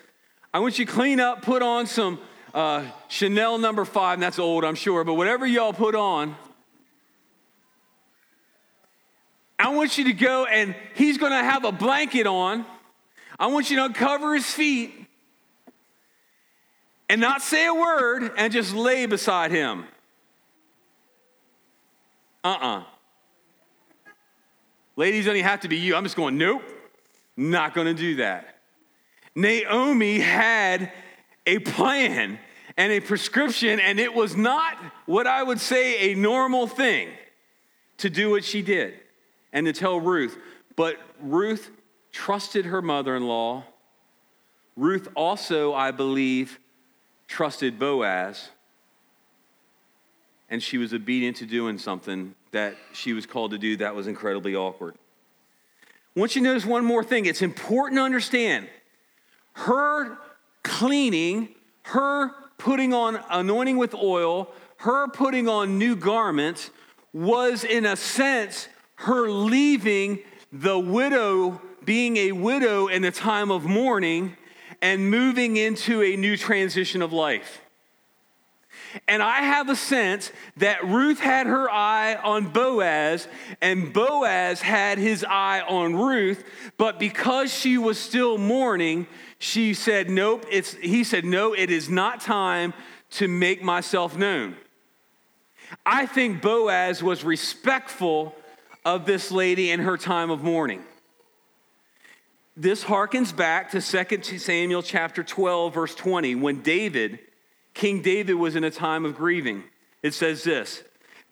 I 0.51 0.57
want 0.57 0.79
you 0.79 0.85
to 0.85 0.91
clean 0.91 1.19
up, 1.19 1.43
put 1.43 1.61
on 1.61 1.85
some 1.85 2.17
uh, 2.51 2.85
Chanel 3.09 3.59
number 3.59 3.85
five, 3.85 4.15
and 4.15 4.23
that's 4.23 4.39
old, 4.39 4.65
I'm 4.65 4.73
sure, 4.73 5.03
but 5.03 5.13
whatever 5.13 5.45
y'all 5.45 5.71
put 5.71 5.93
on. 5.93 6.35
I 9.59 9.69
want 9.69 9.99
you 9.99 10.05
to 10.05 10.13
go 10.13 10.45
and 10.45 10.75
he's 10.95 11.19
going 11.19 11.31
to 11.31 11.37
have 11.37 11.63
a 11.63 11.71
blanket 11.71 12.25
on. 12.25 12.65
I 13.37 13.47
want 13.47 13.69
you 13.69 13.87
to 13.87 13.93
cover 13.93 14.33
his 14.33 14.45
feet 14.45 15.04
and 17.09 17.21
not 17.21 17.41
say 17.41 17.67
a 17.67 17.73
word 17.73 18.31
and 18.37 18.51
just 18.51 18.73
lay 18.73 19.05
beside 19.05 19.51
him. 19.51 19.85
Uh 22.43 22.47
uh-uh. 22.47 22.79
uh 22.79 22.83
Ladies, 24.97 25.25
don't 25.25 25.35
even 25.35 25.47
have 25.47 25.61
to 25.61 25.67
be 25.67 25.77
you. 25.77 25.95
I'm 25.95 26.03
just 26.03 26.15
going, 26.15 26.37
nope. 26.37 26.63
Not 27.35 27.73
going 27.73 27.87
to 27.87 27.93
do 27.93 28.15
that. 28.17 28.59
Naomi 29.35 30.19
had 30.19 30.91
a 31.45 31.59
plan 31.59 32.39
and 32.77 32.91
a 32.91 33.01
prescription, 33.01 33.79
and 33.79 33.99
it 33.99 34.13
was 34.13 34.35
not 34.35 34.77
what 35.05 35.27
I 35.27 35.43
would 35.43 35.59
say 35.59 36.11
a 36.11 36.15
normal 36.15 36.67
thing 36.67 37.09
to 37.97 38.09
do 38.09 38.31
what 38.31 38.43
she 38.43 38.61
did 38.61 38.93
and 39.51 39.65
to 39.65 39.73
tell 39.73 39.99
Ruth. 39.99 40.37
But 40.75 40.97
Ruth 41.19 41.71
trusted 42.11 42.65
her 42.65 42.81
mother 42.81 43.15
in 43.15 43.27
law. 43.27 43.65
Ruth 44.77 45.07
also, 45.15 45.73
I 45.73 45.91
believe, 45.91 46.59
trusted 47.27 47.79
Boaz. 47.79 48.49
And 50.49 50.61
she 50.61 50.77
was 50.77 50.93
obedient 50.93 51.37
to 51.37 51.45
doing 51.45 51.77
something 51.77 52.35
that 52.51 52.75
she 52.93 53.13
was 53.13 53.25
called 53.25 53.51
to 53.51 53.57
do 53.57 53.77
that 53.77 53.95
was 53.95 54.07
incredibly 54.07 54.55
awkward. 54.55 54.95
Once 56.15 56.35
you 56.35 56.41
notice 56.41 56.65
one 56.65 56.85
more 56.85 57.03
thing. 57.03 57.25
It's 57.25 57.41
important 57.41 57.97
to 57.97 58.03
understand 58.03 58.67
her 59.53 60.17
cleaning, 60.63 61.49
her 61.83 62.31
putting 62.57 62.93
on 62.93 63.19
anointing 63.29 63.77
with 63.77 63.93
oil, 63.93 64.51
her 64.77 65.07
putting 65.09 65.47
on 65.47 65.77
new 65.77 65.95
garments 65.95 66.69
was, 67.13 67.63
in 67.63 67.85
a 67.85 67.95
sense, 67.95 68.67
her 68.95 69.29
leaving 69.29 70.19
the 70.51 70.77
widow, 70.77 71.61
being 71.83 72.17
a 72.17 72.31
widow 72.31 72.87
in 72.87 73.03
a 73.03 73.11
time 73.11 73.51
of 73.51 73.63
mourning, 73.63 74.35
and 74.81 75.09
moving 75.09 75.57
into 75.57 76.01
a 76.01 76.15
new 76.15 76.37
transition 76.37 77.01
of 77.01 77.13
life. 77.13 77.61
And 79.07 79.21
I 79.21 79.41
have 79.41 79.69
a 79.69 79.75
sense 79.75 80.31
that 80.57 80.85
Ruth 80.85 81.19
had 81.19 81.47
her 81.47 81.69
eye 81.69 82.15
on 82.15 82.47
Boaz 82.47 83.27
and 83.61 83.91
Boaz 83.91 84.61
had 84.61 84.97
his 84.97 85.25
eye 85.27 85.61
on 85.61 85.95
Ruth, 85.95 86.43
but 86.77 86.97
because 86.97 87.53
she 87.53 87.77
was 87.77 87.97
still 87.99 88.37
mourning, 88.37 89.07
she 89.37 89.73
said, 89.73 90.09
Nope, 90.09 90.45
it's, 90.49 90.73
he 90.75 91.03
said, 91.03 91.25
No, 91.25 91.53
it 91.53 91.69
is 91.69 91.89
not 91.89 92.21
time 92.21 92.73
to 93.11 93.27
make 93.27 93.61
myself 93.61 94.17
known. 94.17 94.55
I 95.85 96.05
think 96.05 96.41
Boaz 96.41 97.03
was 97.03 97.23
respectful 97.23 98.35
of 98.85 99.05
this 99.05 99.31
lady 99.31 99.71
in 99.71 99.81
her 99.81 99.97
time 99.97 100.29
of 100.29 100.43
mourning. 100.43 100.83
This 102.57 102.83
harkens 102.85 103.35
back 103.35 103.71
to 103.71 103.81
2 103.81 104.39
Samuel 104.39 104.81
chapter 104.81 105.23
12, 105.23 105.73
verse 105.73 105.93
20, 105.95 106.35
when 106.35 106.61
David 106.61 107.19
King 107.75 108.01
David 108.01 108.35
was 108.35 108.55
in 108.55 108.63
a 108.63 108.71
time 108.71 109.05
of 109.05 109.15
grieving. 109.15 109.65
It 110.01 110.15
says 110.15 110.43
this 110.43 110.83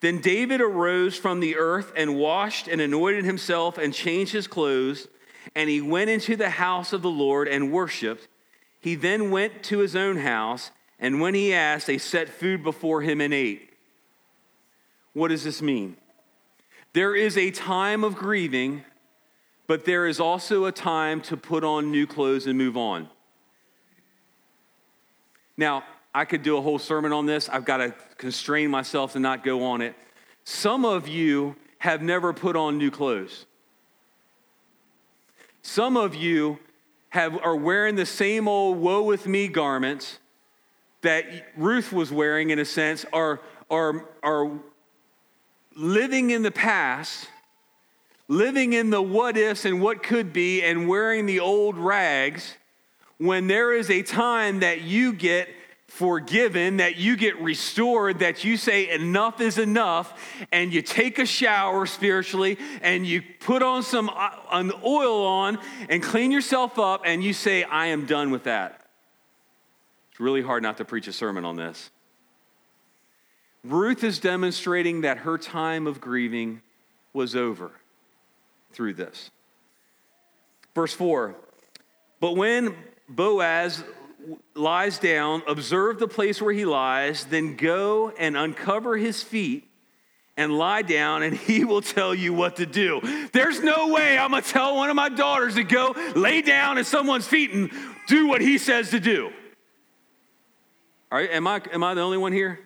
Then 0.02 0.20
David 0.20 0.62
arose 0.62 1.18
from 1.18 1.40
the 1.40 1.56
earth 1.56 1.92
and 1.96 2.18
washed 2.18 2.68
and 2.68 2.80
anointed 2.80 3.26
himself 3.26 3.80
and 3.80 3.94
changed 3.94 4.34
his 4.34 4.46
clothes, 4.46 5.08
and 5.56 5.70
he 5.70 5.82
went 5.82 6.12
into 6.12 6.36
the 6.36 6.52
house 6.52 6.94
of 6.94 7.02
the 7.02 7.10
Lord 7.10 7.48
and 7.48 7.72
worshiped. 7.72 8.28
He 8.80 8.96
then 8.96 9.32
went 9.32 9.64
to 9.64 9.80
his 9.80 9.96
own 9.96 10.18
house, 10.18 10.70
and 11.00 11.22
when 11.22 11.34
he 11.34 11.54
asked, 11.54 11.88
they 11.88 11.98
set 11.98 12.28
food 12.28 12.62
before 12.62 13.02
him 13.02 13.22
and 13.22 13.34
ate. 13.34 13.72
What 15.14 15.30
does 15.30 15.46
this 15.46 15.62
mean? 15.62 15.96
There 16.92 17.16
is 17.16 17.38
a 17.38 17.52
time 17.52 18.04
of 18.04 18.16
grieving, 18.16 18.84
but 19.68 19.86
there 19.86 20.06
is 20.08 20.20
also 20.20 20.66
a 20.66 20.72
time 20.72 21.22
to 21.22 21.38
put 21.38 21.64
on 21.64 21.92
new 21.92 22.06
clothes 22.06 22.48
and 22.48 22.58
move 22.58 22.78
on. 22.78 23.10
Now, 25.58 25.84
I 26.14 26.26
could 26.26 26.44
do 26.44 26.58
a 26.58 26.62
whole 26.62 26.80
sermon 26.80 27.12
on 27.12 27.26
this. 27.26 27.50
I've 27.50 27.66
got 27.66 27.78
to 27.78 27.96
constrain 28.18 28.70
myself 28.70 29.14
to 29.14 29.20
not 29.20 29.44
go 29.44 29.64
on 29.64 29.82
it. 29.82 29.96
Some 30.44 30.86
of 30.86 31.08
you 31.08 31.56
have 31.80 32.02
never 32.02 32.34
put 32.34 32.56
on 32.56 32.78
new 32.78 32.92
clothes. 32.92 33.46
Some 35.62 35.98
of 35.98 36.14
you 36.14 36.60
have, 37.10 37.38
are 37.42 37.56
wearing 37.56 37.96
the 37.96 38.06
same 38.06 38.48
old 38.48 38.78
woe 38.78 39.02
with 39.02 39.28
me 39.28 39.48
garments 39.48 40.20
that 41.02 41.26
Ruth 41.56 41.92
was 41.92 42.12
wearing, 42.12 42.50
in 42.50 42.60
a 42.60 42.66
sense, 42.66 43.06
are, 43.14 43.42
are, 43.70 44.06
are 44.22 44.52
living 45.76 46.32
in 46.32 46.42
the 46.42 46.52
past, 46.52 47.28
living 48.28 48.74
in 48.74 48.90
the 48.90 49.02
what 49.02 49.38
ifs 49.38 49.66
and 49.66 49.82
what 49.82 50.04
could 50.04 50.34
be, 50.34 50.64
and 50.64 50.88
wearing 50.88 51.26
the 51.26 51.40
old 51.40 51.78
rags 51.78 52.56
when 53.18 53.48
there 53.48 53.74
is 53.74 53.90
a 53.90 54.02
time 54.02 54.60
that 54.60 54.82
you 54.82 55.14
get 55.14 55.48
forgiven, 55.88 56.78
that 56.78 56.98
you 56.98 57.16
get 57.16 57.40
restored, 57.40 58.20
that 58.20 58.44
you 58.44 58.58
say 58.58 58.90
enough 58.90 59.40
is 59.40 59.60
enough, 59.60 60.44
and 60.52 60.74
you 60.74 60.82
take 60.82 61.20
a 61.20 61.26
shower 61.26 61.86
spiritually, 61.86 62.58
and 62.82 63.06
you 63.06 63.22
put 63.40 63.62
on 63.62 63.84
some 63.84 64.10
uh, 64.10 64.32
an 64.52 64.72
oil 64.84 65.26
on 65.26 65.60
and 65.90 66.02
clean 66.02 66.32
yourself 66.32 66.80
up, 66.80 67.04
and 67.06 67.24
you 67.24 67.32
say, 67.32 67.64
I 67.64 67.88
am 67.88 68.08
done 68.08 68.32
with 68.32 68.46
that. 68.46 68.88
It's 70.12 70.20
really 70.20 70.42
hard 70.42 70.64
not 70.64 70.78
to 70.78 70.86
preach 70.86 71.08
a 71.08 71.14
sermon 71.14 71.46
on 71.46 71.56
this. 71.56 71.92
Ruth 73.64 74.04
is 74.04 74.20
demonstrating 74.20 75.02
that 75.02 75.20
her 75.20 75.38
time 75.38 75.86
of 75.88 76.02
grieving 76.02 76.62
was 77.14 77.36
over 77.36 77.72
through 78.74 78.96
this. 78.96 79.32
Verse 80.76 80.94
4 80.94 81.36
But 82.20 82.36
when 82.36 82.76
Boaz 83.08 83.84
lies 84.56 85.00
down, 85.00 85.44
observe 85.48 86.00
the 86.00 86.08
place 86.08 86.42
where 86.42 86.54
he 86.54 86.66
lies, 86.66 87.26
then 87.26 87.56
go 87.56 88.10
and 88.18 88.38
uncover 88.38 88.98
his 88.98 89.22
feet 89.22 89.70
and 90.36 90.58
lie 90.58 90.82
down, 90.82 91.24
and 91.24 91.36
he 91.38 91.64
will 91.64 91.82
tell 91.82 92.14
you 92.14 92.34
what 92.34 92.56
to 92.56 92.66
do. 92.66 93.02
There's 93.32 93.62
no 93.62 93.90
way 93.90 94.18
I'm 94.18 94.32
gonna 94.32 94.42
tell 94.42 94.76
one 94.76 94.90
of 94.90 94.96
my 94.96 95.10
daughters 95.10 95.56
to 95.56 95.64
go 95.64 95.96
lay 96.16 96.42
down 96.42 96.78
at 96.78 96.86
someone's 96.86 97.28
feet 97.28 97.52
and 97.52 97.70
do 98.08 98.28
what 98.28 98.42
he 98.42 98.58
says 98.58 98.90
to 98.92 99.00
do. 99.00 99.32
All 101.12 101.20
right, 101.20 101.30
am 101.30 101.46
I, 101.46 101.62
am 101.72 101.84
I 101.84 101.94
the 101.94 102.02
only 102.02 102.18
one 102.18 102.34
here? 102.34 102.60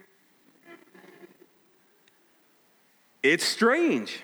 It's 3.22 3.44
strange. 3.44 4.22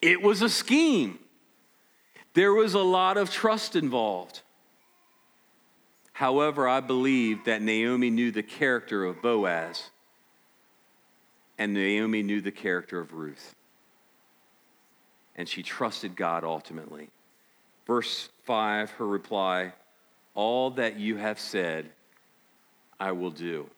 It 0.00 0.22
was 0.22 0.42
a 0.42 0.48
scheme. 0.48 1.18
There 2.34 2.52
was 2.52 2.74
a 2.74 2.80
lot 2.80 3.16
of 3.16 3.30
trust 3.30 3.74
involved. 3.74 4.42
However, 6.12 6.68
I 6.68 6.80
believe 6.80 7.44
that 7.44 7.62
Naomi 7.62 8.10
knew 8.10 8.30
the 8.30 8.42
character 8.42 9.04
of 9.04 9.22
Boaz, 9.22 9.90
and 11.56 11.74
Naomi 11.74 12.22
knew 12.22 12.40
the 12.40 12.52
character 12.52 13.00
of 13.00 13.12
Ruth. 13.12 13.54
And 15.36 15.48
she 15.48 15.62
trusted 15.62 16.16
God 16.16 16.42
ultimately. 16.44 17.10
Verse 17.86 18.28
5, 18.44 18.90
her 18.92 19.06
reply 19.06 19.72
All 20.34 20.70
that 20.72 20.98
you 20.98 21.16
have 21.16 21.38
said, 21.38 21.90
I 22.98 23.12
will 23.12 23.30
do. 23.30 23.70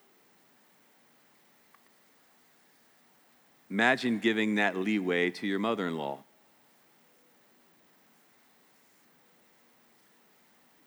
Imagine 3.71 4.19
giving 4.19 4.57
that 4.57 4.77
leeway 4.77 5.31
to 5.31 5.47
your 5.47 5.61
mother 5.61 5.87
in 5.87 5.97
law. 5.97 6.19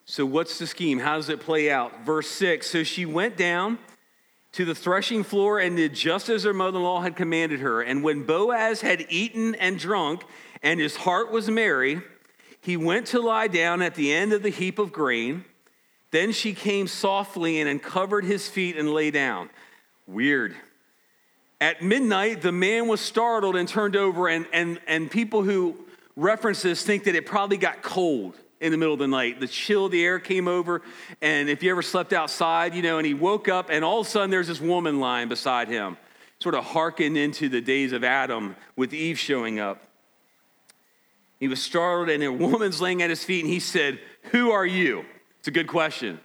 So, 0.05 0.25
what's 0.25 0.59
the 0.59 0.67
scheme? 0.67 0.99
How 0.99 1.15
does 1.15 1.29
it 1.29 1.39
play 1.39 1.71
out? 1.71 2.05
Verse 2.05 2.27
6 2.27 2.69
So 2.69 2.83
she 2.83 3.05
went 3.05 3.37
down 3.37 3.79
to 4.51 4.65
the 4.65 4.75
threshing 4.75 5.23
floor 5.23 5.59
and 5.59 5.77
did 5.77 5.93
just 5.95 6.29
as 6.29 6.43
her 6.43 6.53
mother 6.53 6.77
in 6.77 6.83
law 6.83 7.01
had 7.01 7.15
commanded 7.15 7.61
her. 7.61 7.81
And 7.81 8.03
when 8.03 8.23
Boaz 8.23 8.81
had 8.81 9.05
eaten 9.09 9.55
and 9.55 9.79
drunk, 9.79 10.23
and 10.61 10.79
his 10.79 10.95
heart 10.95 11.31
was 11.31 11.49
merry, 11.49 12.01
he 12.61 12.77
went 12.77 13.07
to 13.07 13.19
lie 13.19 13.47
down 13.47 13.81
at 13.81 13.95
the 13.95 14.13
end 14.13 14.33
of 14.33 14.43
the 14.43 14.49
heap 14.49 14.77
of 14.77 14.91
grain. 14.91 15.45
Then 16.11 16.31
she 16.31 16.53
came 16.53 16.87
softly 16.87 17.59
and 17.59 17.81
covered 17.81 18.23
his 18.23 18.47
feet 18.47 18.77
and 18.77 18.93
lay 18.93 19.09
down. 19.09 19.49
Weird. 20.05 20.55
At 21.63 21.81
midnight, 21.81 22.41
the 22.41 22.51
man 22.51 22.89
was 22.89 22.99
startled 22.99 23.55
and 23.55 23.69
turned 23.69 23.95
over, 23.95 24.27
and, 24.27 24.45
and, 24.51 24.81
and 24.85 25.09
people 25.09 25.43
who 25.43 25.77
reference 26.17 26.61
this 26.61 26.83
think 26.83 27.05
that 27.05 27.15
it 27.15 27.25
probably 27.25 27.55
got 27.55 27.81
cold 27.81 28.35
in 28.59 28.73
the 28.73 28.77
middle 28.77 28.91
of 28.91 28.99
the 28.99 29.07
night. 29.07 29.39
The 29.39 29.47
chill 29.47 29.85
of 29.85 29.93
the 29.93 30.03
air 30.03 30.19
came 30.19 30.49
over, 30.49 30.81
and 31.21 31.47
if 31.47 31.63
you 31.63 31.71
ever 31.71 31.81
slept 31.81 32.11
outside, 32.11 32.75
you 32.75 32.81
know, 32.81 32.97
and 32.97 33.07
he 33.07 33.13
woke 33.13 33.47
up, 33.47 33.69
and 33.69 33.85
all 33.85 34.01
of 34.01 34.07
a 34.07 34.09
sudden 34.09 34.29
there's 34.29 34.49
this 34.49 34.59
woman 34.59 34.99
lying 34.99 35.29
beside 35.29 35.69
him, 35.69 35.95
sort 36.39 36.53
of 36.53 36.65
hearkened 36.65 37.15
into 37.15 37.47
the 37.47 37.61
days 37.61 37.93
of 37.93 38.03
Adam 38.03 38.57
with 38.75 38.93
Eve 38.93 39.17
showing 39.17 39.61
up. 39.61 39.81
He 41.39 41.47
was 41.47 41.61
startled, 41.61 42.09
and 42.09 42.21
a 42.23 42.29
woman's 42.33 42.81
laying 42.81 43.01
at 43.01 43.09
his 43.09 43.23
feet, 43.23 43.45
and 43.45 43.53
he 43.53 43.61
said, 43.61 44.01
Who 44.31 44.51
are 44.51 44.65
you? 44.65 45.05
It's 45.39 45.47
a 45.47 45.51
good 45.51 45.67
question. 45.67 46.19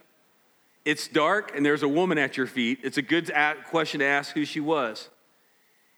It's 0.83 1.07
dark, 1.07 1.55
and 1.55 1.65
there's 1.65 1.83
a 1.83 1.87
woman 1.87 2.17
at 2.17 2.35
your 2.35 2.45
feet. 2.45 2.79
It's 2.83 2.97
a 2.97 3.01
good 3.01 3.31
question 3.69 4.01
to 4.01 4.05
ask 4.05 4.33
who 4.33 4.43
she 4.43 4.59
was. 4.59 5.07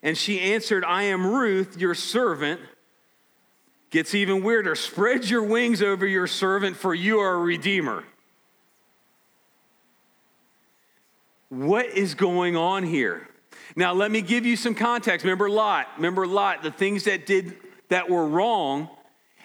And 0.03 0.17
she 0.17 0.39
answered, 0.39 0.83
I 0.83 1.03
am 1.03 1.25
Ruth, 1.25 1.77
your 1.77 1.93
servant. 1.95 2.59
Gets 3.91 4.15
even 4.15 4.43
weirder. 4.43 4.75
Spread 4.75 5.29
your 5.29 5.43
wings 5.43 5.81
over 5.81 6.07
your 6.07 6.27
servant, 6.27 6.77
for 6.77 6.93
you 6.95 7.19
are 7.19 7.35
a 7.35 7.39
redeemer. 7.39 8.03
What 11.49 11.87
is 11.87 12.15
going 12.15 12.55
on 12.55 12.83
here? 12.83 13.27
Now, 13.75 13.93
let 13.93 14.09
me 14.09 14.21
give 14.21 14.45
you 14.45 14.55
some 14.55 14.73
context. 14.73 15.25
Remember 15.25 15.49
Lot. 15.49 15.87
Remember 15.97 16.25
Lot, 16.25 16.63
the 16.63 16.71
things 16.71 17.03
that 17.03 17.25
did 17.25 17.57
that 17.89 18.09
were 18.09 18.25
wrong 18.25 18.89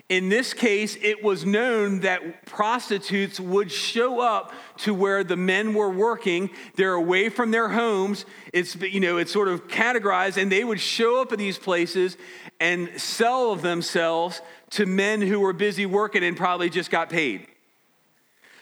in 0.08 0.28
this 0.28 0.54
case, 0.54 0.96
it 1.02 1.24
was 1.24 1.44
known 1.44 2.00
that 2.00 2.46
prostitutes 2.46 3.40
would 3.40 3.72
show 3.72 4.20
up 4.20 4.52
to 4.78 4.94
where 4.94 5.24
the 5.24 5.36
men 5.36 5.74
were 5.74 5.90
working. 5.90 6.50
They're 6.76 6.94
away 6.94 7.28
from 7.28 7.50
their 7.50 7.68
homes. 7.68 8.24
It's, 8.52 8.76
you 8.76 9.00
know, 9.00 9.16
it's 9.16 9.32
sort 9.32 9.48
of 9.48 9.66
categorized, 9.66 10.40
and 10.40 10.50
they 10.50 10.62
would 10.62 10.78
show 10.78 11.20
up 11.20 11.32
at 11.32 11.38
these 11.38 11.58
places 11.58 12.16
and 12.60 12.88
sell 13.00 13.56
themselves 13.56 14.40
to 14.70 14.86
men 14.86 15.20
who 15.20 15.40
were 15.40 15.52
busy 15.52 15.86
working 15.86 16.22
and 16.22 16.36
probably 16.36 16.70
just 16.70 16.90
got 16.90 17.10
paid. 17.10 17.48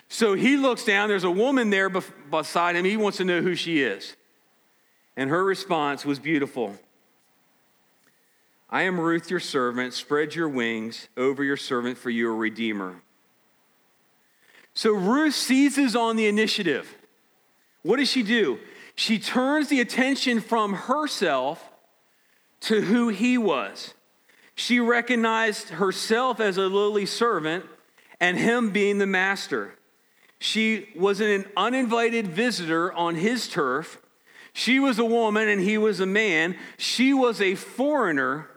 So 0.08 0.34
he 0.34 0.56
looks 0.56 0.84
down, 0.84 1.08
there's 1.08 1.24
a 1.24 1.30
woman 1.30 1.68
there 1.68 1.90
beside 1.90 2.76
him. 2.76 2.86
He 2.86 2.96
wants 2.96 3.18
to 3.18 3.24
know 3.24 3.42
who 3.42 3.54
she 3.54 3.82
is. 3.82 4.16
And 5.16 5.28
her 5.28 5.44
response 5.44 6.06
was 6.06 6.18
beautiful. 6.18 6.74
I 8.74 8.82
am 8.82 8.98
Ruth, 8.98 9.30
your 9.30 9.38
servant. 9.38 9.94
Spread 9.94 10.34
your 10.34 10.48
wings 10.48 11.06
over 11.16 11.44
your 11.44 11.56
servant, 11.56 11.96
for 11.96 12.10
you 12.10 12.28
are 12.28 12.32
a 12.32 12.34
redeemer. 12.34 13.02
So 14.74 14.90
Ruth 14.90 15.36
seizes 15.36 15.94
on 15.94 16.16
the 16.16 16.26
initiative. 16.26 16.92
What 17.82 17.98
does 17.98 18.10
she 18.10 18.24
do? 18.24 18.58
She 18.96 19.20
turns 19.20 19.68
the 19.68 19.80
attention 19.80 20.40
from 20.40 20.72
herself 20.72 21.70
to 22.62 22.80
who 22.80 23.10
he 23.10 23.38
was. 23.38 23.94
She 24.56 24.80
recognized 24.80 25.68
herself 25.68 26.40
as 26.40 26.56
a 26.56 26.62
lowly 26.62 27.06
servant 27.06 27.66
and 28.18 28.36
him 28.36 28.70
being 28.70 28.98
the 28.98 29.06
master. 29.06 29.76
She 30.40 30.88
was 30.96 31.20
an 31.20 31.44
uninvited 31.56 32.26
visitor 32.26 32.92
on 32.92 33.14
his 33.14 33.46
turf. 33.46 34.00
She 34.52 34.80
was 34.80 34.98
a 34.98 35.04
woman 35.04 35.46
and 35.46 35.60
he 35.60 35.78
was 35.78 36.00
a 36.00 36.06
man. 36.06 36.56
She 36.76 37.14
was 37.14 37.40
a 37.40 37.54
foreigner 37.54 38.48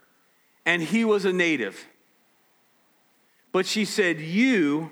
and 0.67 0.84
he 0.84 1.06
was 1.06 1.23
a 1.23 1.32
native. 1.32 1.88
But 3.53 3.65
she 3.65 3.86
said, 3.86 4.19
You, 4.19 4.91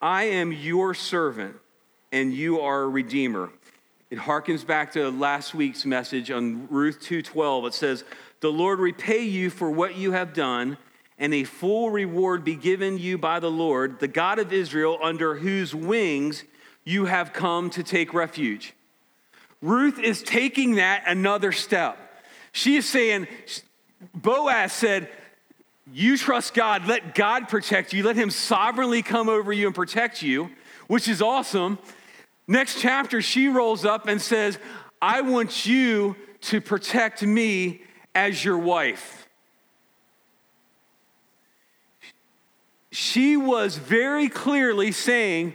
I 0.00 0.22
am 0.22 0.52
your 0.52 0.94
servant, 0.94 1.56
and 2.12 2.32
you 2.32 2.60
are 2.60 2.82
a 2.82 2.88
redeemer. 2.88 3.50
It 4.08 4.18
harkens 4.18 4.64
back 4.64 4.92
to 4.92 5.10
last 5.10 5.52
week's 5.52 5.84
message 5.84 6.30
on 6.30 6.68
Ruth 6.70 7.00
2:12. 7.00 7.66
It 7.66 7.74
says, 7.74 8.04
"The 8.40 8.50
Lord 8.50 8.78
repay 8.78 9.22
you 9.22 9.50
for 9.50 9.70
what 9.70 9.96
you 9.96 10.12
have 10.12 10.32
done, 10.32 10.78
and 11.18 11.34
a 11.34 11.44
full 11.44 11.90
reward 11.90 12.44
be 12.44 12.54
given 12.54 12.98
you 12.98 13.18
by 13.18 13.40
the 13.40 13.50
Lord, 13.50 13.98
the 13.98 14.08
God 14.08 14.38
of 14.38 14.52
Israel, 14.52 14.98
under 15.02 15.36
whose 15.36 15.74
wings 15.74 16.44
you 16.84 17.04
have 17.06 17.32
come 17.32 17.68
to 17.70 17.82
take 17.82 18.14
refuge." 18.14 18.74
Ruth 19.60 19.98
is 19.98 20.22
taking 20.22 20.76
that 20.76 21.02
another 21.06 21.52
step. 21.52 21.98
She 22.52 22.76
is 22.76 22.88
saying, 22.88 23.28
Boaz 24.14 24.72
said, 24.72 25.08
You 25.92 26.16
trust 26.16 26.54
God, 26.54 26.86
let 26.86 27.14
God 27.14 27.48
protect 27.48 27.92
you, 27.92 28.02
let 28.02 28.16
Him 28.16 28.30
sovereignly 28.30 29.02
come 29.02 29.28
over 29.28 29.52
you 29.52 29.66
and 29.66 29.74
protect 29.74 30.22
you, 30.22 30.50
which 30.86 31.08
is 31.08 31.20
awesome. 31.22 31.78
Next 32.46 32.80
chapter, 32.80 33.22
she 33.22 33.48
rolls 33.48 33.84
up 33.84 34.08
and 34.08 34.20
says, 34.20 34.58
I 35.00 35.20
want 35.20 35.66
you 35.66 36.16
to 36.42 36.60
protect 36.60 37.22
me 37.22 37.82
as 38.14 38.44
your 38.44 38.58
wife. 38.58 39.28
She 42.90 43.36
was 43.36 43.76
very 43.76 44.28
clearly 44.28 44.90
saying, 44.90 45.54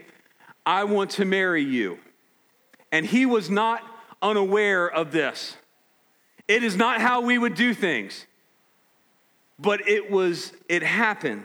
I 0.66 0.86
want 0.86 1.12
to 1.12 1.26
marry 1.26 1.64
you. 1.64 2.00
And 2.92 3.06
he 3.06 3.26
was 3.26 3.50
not 3.50 3.84
unaware 4.22 4.88
of 4.90 5.12
this. 5.12 5.58
It 6.48 6.64
is 6.64 6.76
not 6.76 7.02
how 7.02 7.22
we 7.22 7.38
would 7.38 7.56
do 7.56 7.74
things. 7.74 8.26
But 9.58 9.88
it 9.88 10.12
was, 10.12 10.52
it 10.68 10.84
happened. 10.84 11.44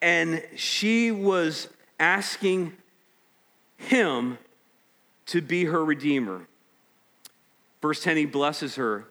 And 0.00 0.42
she 0.56 1.10
was 1.10 1.68
asking 1.98 2.76
him 3.76 4.38
to 5.26 5.40
be 5.40 5.64
her 5.64 5.84
redeemer. 5.84 6.46
Verse 7.80 8.02
10, 8.02 8.16
he 8.16 8.26
blesses 8.26 8.76
her. 8.76 9.04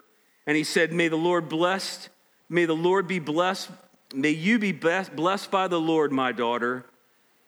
And 0.45 0.55
he 0.55 0.63
said, 0.63 0.93
May 0.93 1.07
the 1.07 1.17
Lord 1.17 1.49
blessed, 1.49 2.10
may 2.49 2.65
the 2.65 2.75
Lord 2.75 3.07
be 3.07 3.19
blessed, 3.19 3.69
may 4.13 4.29
you 4.29 4.60
be 4.60 4.71
blessed 4.71 5.51
by 5.51 5.67
the 5.67 5.79
Lord, 5.79 6.12
my 6.12 6.31
daughter. 6.31 6.86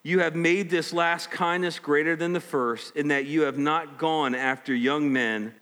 You 0.02 0.20
have 0.20 0.36
made 0.36 0.70
this 0.70 0.94
last 0.94 1.30
kindness 1.30 1.78
greater 1.78 2.16
than 2.16 2.34
the 2.34 2.40
first, 2.40 2.96
in 2.96 3.10
that 3.10 3.26
you 3.26 3.42
have 3.42 3.58
not 3.58 3.98
gone 3.98 4.34
after 4.34 4.74
young 4.74 5.12
men, 5.12 5.54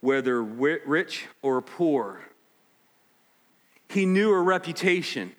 whether 0.00 0.42
rich 0.42 1.26
or 1.42 1.62
poor 1.62 2.20
he 3.90 4.06
knew 4.06 4.30
her 4.30 4.42
reputation. 4.42 5.32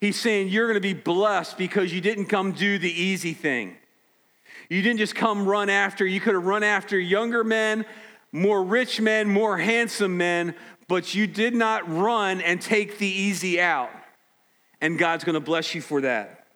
He's 0.00 0.20
saying 0.20 0.48
you're 0.48 0.66
going 0.66 0.74
to 0.74 0.80
be 0.80 0.92
blessed 0.92 1.56
because 1.56 1.92
you 1.92 2.00
didn't 2.00 2.26
come 2.26 2.52
do 2.52 2.78
the 2.78 2.92
easy 2.92 3.32
thing. 3.32 3.76
You 4.68 4.82
didn't 4.82 4.98
just 4.98 5.14
come 5.14 5.46
run 5.46 5.70
after, 5.70 6.06
you 6.06 6.20
could 6.20 6.34
have 6.34 6.44
run 6.44 6.62
after 6.62 6.98
younger 6.98 7.42
men, 7.42 7.86
more 8.32 8.62
rich 8.62 9.00
men, 9.00 9.28
more 9.28 9.56
handsome 9.56 10.16
men, 10.16 10.54
but 10.88 11.14
you 11.14 11.26
did 11.26 11.54
not 11.54 11.90
run 11.90 12.40
and 12.40 12.60
take 12.60 12.98
the 12.98 13.06
easy 13.06 13.60
out. 13.60 13.90
And 14.80 14.98
God's 14.98 15.24
going 15.24 15.34
to 15.34 15.40
bless 15.40 15.74
you 15.74 15.80
for 15.80 16.02
that. 16.02 16.46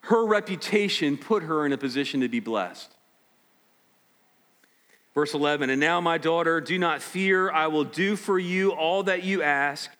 Her 0.00 0.26
reputation 0.26 1.16
put 1.16 1.42
her 1.42 1.64
in 1.64 1.72
a 1.72 1.78
position 1.78 2.20
to 2.20 2.28
be 2.28 2.40
blessed. 2.40 2.95
Verse 5.16 5.32
11, 5.32 5.70
and 5.70 5.80
now, 5.80 5.98
my 5.98 6.18
daughter, 6.18 6.60
do 6.60 6.78
not 6.78 7.00
fear. 7.00 7.50
I 7.50 7.68
will 7.68 7.84
do 7.84 8.16
for 8.16 8.38
you 8.38 8.72
all 8.72 9.02
that 9.04 9.22
you 9.22 9.42
ask. 9.42 9.90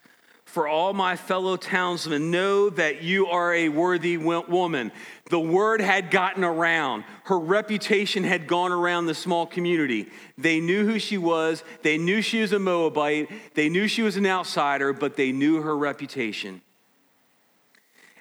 For 0.45 0.67
all 0.67 0.93
my 0.93 1.15
fellow 1.15 1.57
townsmen 1.57 2.29
know 2.29 2.69
that 2.69 3.01
you 3.01 3.25
are 3.25 3.51
a 3.51 3.69
worthy 3.69 4.15
woman. 4.17 4.91
The 5.31 5.39
word 5.39 5.81
had 5.81 6.11
gotten 6.11 6.43
around. 6.43 7.03
Her 7.23 7.39
reputation 7.39 8.25
had 8.25 8.45
gone 8.45 8.71
around 8.71 9.07
the 9.07 9.15
small 9.15 9.47
community. 9.47 10.05
They 10.37 10.59
knew 10.59 10.85
who 10.85 10.99
she 10.99 11.17
was. 11.17 11.63
They 11.81 11.97
knew 11.97 12.21
she 12.21 12.41
was 12.41 12.53
a 12.53 12.59
Moabite. 12.59 13.27
They 13.55 13.69
knew 13.69 13.87
she 13.87 14.03
was 14.03 14.17
an 14.17 14.27
outsider, 14.27 14.93
but 14.93 15.15
they 15.15 15.31
knew 15.31 15.63
her 15.63 15.75
reputation. 15.75 16.61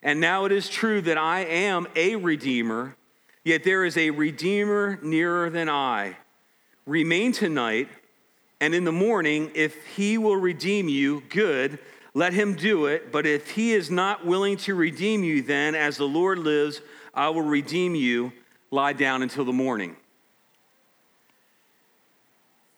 And 0.03 0.19
now 0.19 0.47
it 0.47 0.53
is 0.53 0.71
true 0.71 1.03
that 1.03 1.19
I 1.19 1.41
am 1.41 1.89
a 1.95 2.17
redeemer, 2.17 2.97
yet 3.45 3.65
there 3.65 3.85
is 3.85 3.99
a 3.99 4.09
redeemer 4.09 4.99
nearer 5.03 5.51
than 5.51 5.69
I. 5.69 6.17
Remain 6.87 7.33
tonight, 7.33 7.89
and 8.61 8.75
in 8.75 8.85
the 8.85 8.93
morning, 8.93 9.51
if 9.55 9.85
he 9.97 10.19
will 10.19 10.37
redeem 10.37 10.89
you, 10.89 11.23
good, 11.29 11.81
let 12.15 12.33
him 12.33 12.55
do 12.55 12.87
it. 12.87 13.11
But 13.11 13.27
if 13.27 13.51
he 13.51 13.73
is 13.73 13.91
not 13.91 14.25
willing 14.25 14.57
to 14.59 14.75
redeem 14.75 15.25
you, 15.25 15.43
then 15.43 15.75
as 15.75 15.97
the 15.97 16.07
Lord 16.07 16.39
lives, 16.39 16.81
I 17.13 17.29
will 17.31 17.43
redeem 17.43 17.95
you. 17.95 18.33
Lie 18.71 18.95
down 18.95 19.23
until 19.23 19.45
the 19.45 19.53
morning. 19.53 19.97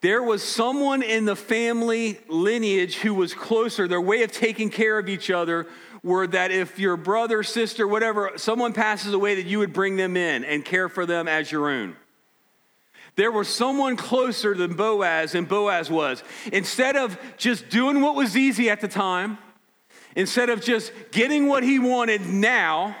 There 0.01 0.23
was 0.23 0.41
someone 0.41 1.03
in 1.03 1.25
the 1.25 1.35
family 1.35 2.19
lineage 2.29 2.95
who 2.95 3.13
was 3.13 3.33
closer. 3.33 3.87
Their 3.87 4.01
way 4.01 4.23
of 4.23 4.31
taking 4.31 4.69
care 4.69 4.97
of 4.97 5.09
each 5.09 5.29
other 5.29 5.67
were 6.03 6.25
that 6.27 6.51
if 6.51 6.79
your 6.79 6.95
brother, 6.95 7.43
sister, 7.43 7.87
whatever, 7.87 8.31
someone 8.37 8.71
passes 8.73 9.13
away, 9.13 9.35
that 9.35 9.45
you 9.45 9.59
would 9.59 9.73
bring 9.73 9.97
them 9.97 10.15
in 10.15 10.45
and 10.45 10.63
care 10.63 10.89
for 10.89 11.05
them 11.05 11.27
as 11.27 11.51
your 11.51 11.69
own. 11.69 11.95
There 13.19 13.33
was 13.33 13.49
someone 13.49 13.97
closer 13.97 14.55
than 14.55 14.77
Boaz 14.77 15.35
and 15.35 15.45
Boaz 15.45 15.89
was. 15.89 16.23
Instead 16.53 16.95
of 16.95 17.19
just 17.35 17.67
doing 17.67 17.99
what 17.99 18.15
was 18.15 18.37
easy 18.37 18.69
at 18.69 18.79
the 18.79 18.87
time, 18.87 19.37
instead 20.15 20.49
of 20.49 20.61
just 20.61 20.93
getting 21.11 21.49
what 21.49 21.61
he 21.61 21.79
wanted 21.79 22.25
now, 22.25 22.95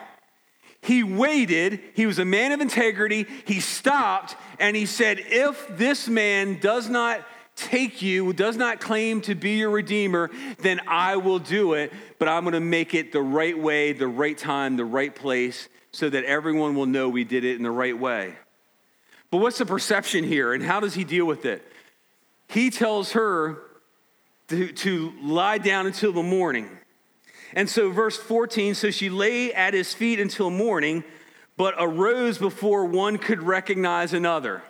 he 0.81 1.03
waited. 1.03 1.79
He 1.93 2.05
was 2.05 2.19
a 2.19 2.25
man 2.25 2.51
of 2.51 2.59
integrity. 2.59 3.27
He 3.45 3.61
stopped 3.61 4.35
and 4.59 4.75
he 4.75 4.85
said, 4.85 5.21
If 5.25 5.77
this 5.77 6.09
man 6.09 6.59
does 6.59 6.89
not 6.89 7.25
take 7.55 8.01
you, 8.01 8.33
does 8.33 8.57
not 8.57 8.81
claim 8.81 9.21
to 9.21 9.35
be 9.35 9.51
your 9.51 9.69
redeemer, 9.69 10.29
then 10.57 10.81
I 10.85 11.15
will 11.15 11.39
do 11.39 11.75
it. 11.75 11.93
But 12.17 12.27
I'm 12.27 12.43
going 12.43 12.55
to 12.55 12.59
make 12.59 12.93
it 12.93 13.13
the 13.13 13.21
right 13.21 13.57
way, 13.57 13.93
the 13.93 14.09
right 14.09 14.37
time, 14.37 14.75
the 14.75 14.83
right 14.83 15.15
place, 15.15 15.69
so 15.93 16.09
that 16.09 16.25
everyone 16.25 16.75
will 16.75 16.87
know 16.87 17.07
we 17.07 17.23
did 17.23 17.45
it 17.45 17.55
in 17.55 17.63
the 17.63 17.71
right 17.71 17.97
way. 17.97 18.35
But 19.31 19.37
what's 19.37 19.57
the 19.59 19.65
perception 19.65 20.23
here, 20.23 20.53
and 20.53 20.63
how 20.63 20.79
does 20.79 20.95
he 20.95 21.03
deal 21.03 21.25
with 21.25 21.45
it? 21.45 21.65
He 22.47 22.71
tells 22.71 23.11
her 23.11 23.59
to, 24.47 24.71
to 24.71 25.13
lie 25.21 25.59
down 25.59 25.85
until 25.85 26.11
the 26.11 26.23
morning. 26.23 26.69
And 27.53 27.69
so, 27.69 27.91
verse 27.91 28.17
14 28.17 28.75
so 28.75 28.91
she 28.91 29.09
lay 29.09 29.53
at 29.53 29.73
his 29.73 29.93
feet 29.93 30.19
until 30.19 30.49
morning, 30.49 31.03
but 31.57 31.75
arose 31.77 32.37
before 32.37 32.85
one 32.85 33.17
could 33.17 33.43
recognize 33.43 34.13
another. 34.13 34.63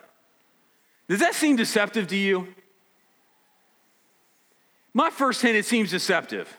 Does 1.07 1.19
that 1.19 1.35
seem 1.35 1.55
deceptive 1.55 2.07
to 2.07 2.15
you? 2.15 2.47
My 4.93 5.09
first 5.09 5.41
hint, 5.41 5.55
it 5.55 5.65
seems 5.65 5.91
deceptive. 5.91 6.49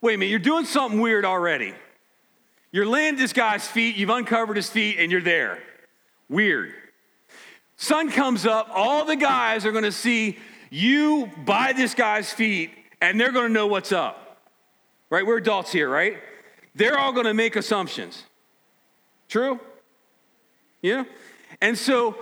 Wait 0.00 0.14
a 0.14 0.18
minute, 0.18 0.30
you're 0.30 0.38
doing 0.38 0.64
something 0.64 1.00
weird 1.00 1.24
already. 1.24 1.74
You're 2.70 2.86
laying 2.86 3.14
at 3.14 3.18
this 3.18 3.32
guy's 3.32 3.66
feet, 3.66 3.96
you've 3.96 4.10
uncovered 4.10 4.56
his 4.56 4.68
feet, 4.68 4.98
and 4.98 5.10
you're 5.10 5.22
there. 5.22 5.58
Weird. 6.28 6.74
Sun 7.78 8.10
comes 8.10 8.44
up, 8.44 8.68
all 8.74 9.04
the 9.04 9.14
guys 9.14 9.64
are 9.64 9.70
gonna 9.70 9.92
see 9.92 10.36
you 10.68 11.30
by 11.46 11.72
this 11.72 11.94
guy's 11.94 12.32
feet, 12.32 12.72
and 13.00 13.18
they're 13.20 13.30
gonna 13.30 13.48
know 13.48 13.68
what's 13.68 13.92
up. 13.92 14.42
Right? 15.10 15.24
We're 15.24 15.38
adults 15.38 15.70
here, 15.70 15.88
right? 15.88 16.18
They're 16.74 16.98
all 16.98 17.12
gonna 17.12 17.34
make 17.34 17.54
assumptions. 17.54 18.24
True? 19.28 19.60
Yeah? 20.82 21.04
And 21.60 21.78
so, 21.78 22.16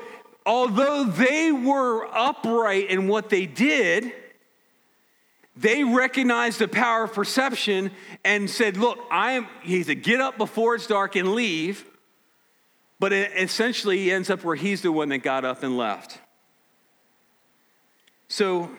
although 0.45 1.05
they 1.05 1.51
were 1.53 2.07
upright 2.15 2.91
in 2.91 3.09
what 3.09 3.31
they 3.31 3.47
did, 3.47 4.13
they 5.57 5.85
recognized 5.85 6.59
the 6.59 6.69
power 6.69 7.05
of 7.05 7.15
perception 7.15 7.93
and 8.25 8.49
said, 8.51 8.77
Look, 8.77 8.99
I 9.11 9.33
am, 9.33 9.49
he 9.63 9.83
said, 9.83 10.03
get 10.03 10.21
up 10.21 10.37
before 10.37 10.75
it's 10.75 10.87
dark 10.87 11.17
and 11.17 11.33
leave. 11.33 11.87
But 12.99 13.13
essentially, 13.13 13.99
he 13.99 14.11
ends 14.11 14.31
up 14.31 14.43
where 14.43 14.57
he's 14.57 14.83
the 14.83 14.93
one 14.93 15.11
that 15.11 15.19
got 15.19 15.45
up 15.45 15.63
and 15.63 15.77
left. 15.77 16.19
So, 18.29 18.71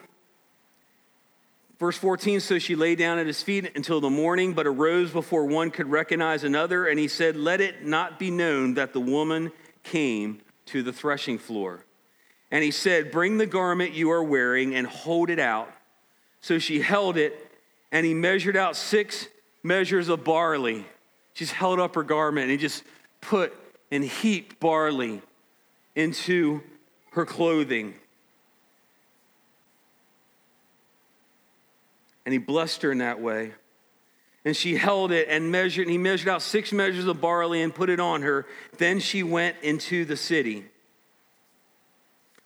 verse 1.78 1.96
14 1.96 2.40
so 2.40 2.58
she 2.58 2.74
lay 2.74 2.94
down 2.94 3.18
at 3.18 3.26
his 3.26 3.42
feet 3.42 3.70
until 3.76 4.00
the 4.00 4.10
morning, 4.10 4.54
but 4.54 4.66
arose 4.66 5.10
before 5.12 5.44
one 5.46 5.70
could 5.70 5.90
recognize 5.90 6.44
another. 6.44 6.86
And 6.86 6.98
he 6.98 7.08
said, 7.08 7.36
Let 7.36 7.60
it 7.60 7.84
not 7.84 8.18
be 8.18 8.30
known 8.30 8.74
that 8.74 8.92
the 8.92 9.00
woman 9.00 9.52
came 9.84 10.40
to 10.66 10.82
the 10.82 10.92
threshing 10.92 11.38
floor. 11.38 11.84
And 12.50 12.64
he 12.64 12.72
said, 12.72 13.12
Bring 13.12 13.38
the 13.38 13.46
garment 13.46 13.92
you 13.92 14.10
are 14.10 14.22
wearing 14.22 14.74
and 14.74 14.86
hold 14.86 15.30
it 15.30 15.38
out. 15.38 15.72
So 16.40 16.58
she 16.58 16.80
held 16.80 17.16
it, 17.16 17.50
and 17.92 18.04
he 18.04 18.14
measured 18.14 18.56
out 18.56 18.76
six 18.76 19.28
measures 19.62 20.08
of 20.08 20.24
barley. 20.24 20.86
She's 21.34 21.52
held 21.52 21.78
up 21.80 21.94
her 21.94 22.02
garment, 22.02 22.44
and 22.44 22.50
he 22.50 22.56
just 22.56 22.84
put 23.20 23.52
and 23.90 24.04
heaped 24.04 24.60
barley 24.60 25.22
into 25.94 26.62
her 27.12 27.24
clothing. 27.24 27.94
And 32.24 32.32
he 32.32 32.38
blessed 32.38 32.82
her 32.82 32.92
in 32.92 32.98
that 32.98 33.20
way. 33.20 33.52
And 34.44 34.56
she 34.56 34.76
held 34.76 35.12
it 35.12 35.28
and 35.28 35.50
measured, 35.50 35.86
and 35.86 35.90
he 35.90 35.98
measured 35.98 36.28
out 36.28 36.42
six 36.42 36.72
measures 36.72 37.06
of 37.06 37.20
barley 37.20 37.62
and 37.62 37.74
put 37.74 37.90
it 37.90 38.00
on 38.00 38.22
her. 38.22 38.46
Then 38.76 39.00
she 39.00 39.22
went 39.22 39.56
into 39.62 40.04
the 40.04 40.16
city. 40.16 40.64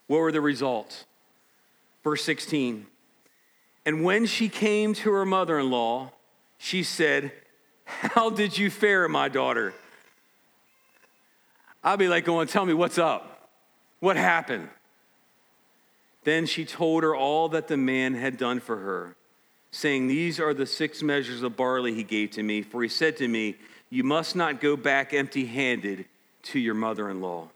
What 0.07 0.19
were 0.19 0.31
the 0.31 0.41
results? 0.41 1.05
Verse 2.03 2.23
16. 2.23 2.87
And 3.85 4.03
when 4.03 4.25
she 4.25 4.49
came 4.49 4.93
to 4.95 5.11
her 5.11 5.25
mother 5.25 5.59
in 5.59 5.69
law, 5.69 6.11
she 6.57 6.83
said, 6.83 7.31
How 7.85 8.29
did 8.29 8.57
you 8.57 8.69
fare, 8.69 9.07
my 9.07 9.29
daughter? 9.29 9.73
I'll 11.83 11.97
be 11.97 12.07
like 12.07 12.25
going, 12.25 12.47
Tell 12.47 12.65
me 12.65 12.73
what's 12.73 12.97
up. 12.97 13.49
What 13.99 14.17
happened? 14.17 14.69
Then 16.23 16.45
she 16.45 16.65
told 16.65 17.03
her 17.03 17.15
all 17.15 17.49
that 17.49 17.67
the 17.67 17.77
man 17.77 18.13
had 18.13 18.37
done 18.37 18.59
for 18.59 18.77
her, 18.77 19.15
saying, 19.71 20.07
These 20.07 20.39
are 20.39 20.53
the 20.53 20.65
six 20.65 21.03
measures 21.03 21.43
of 21.43 21.57
barley 21.57 21.93
he 21.93 22.03
gave 22.03 22.31
to 22.31 22.43
me. 22.43 22.61
For 22.61 22.81
he 22.81 22.89
said 22.89 23.17
to 23.17 23.27
me, 23.27 23.55
You 23.89 24.03
must 24.03 24.35
not 24.35 24.61
go 24.61 24.77
back 24.77 25.13
empty 25.13 25.45
handed 25.45 26.05
to 26.43 26.59
your 26.59 26.73
mother 26.73 27.09
in 27.09 27.21
law. 27.21 27.49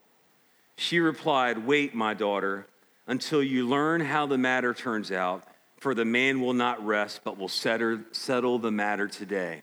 She 0.76 1.00
replied, 1.00 1.66
Wait, 1.66 1.96
my 1.96 2.14
daughter, 2.14 2.68
until 3.08 3.42
you 3.42 3.68
learn 3.68 4.02
how 4.02 4.26
the 4.26 4.38
matter 4.38 4.74
turns 4.74 5.12
out, 5.12 5.44
for 5.78 5.94
the 5.94 6.06
man 6.06 6.42
will 6.42 6.54
not 6.54 6.86
rest, 6.86 7.22
but 7.24 7.38
will 7.38 7.48
settle 7.48 8.60
the 8.60 8.72
matter 8.72 9.08
today. 9.08 9.62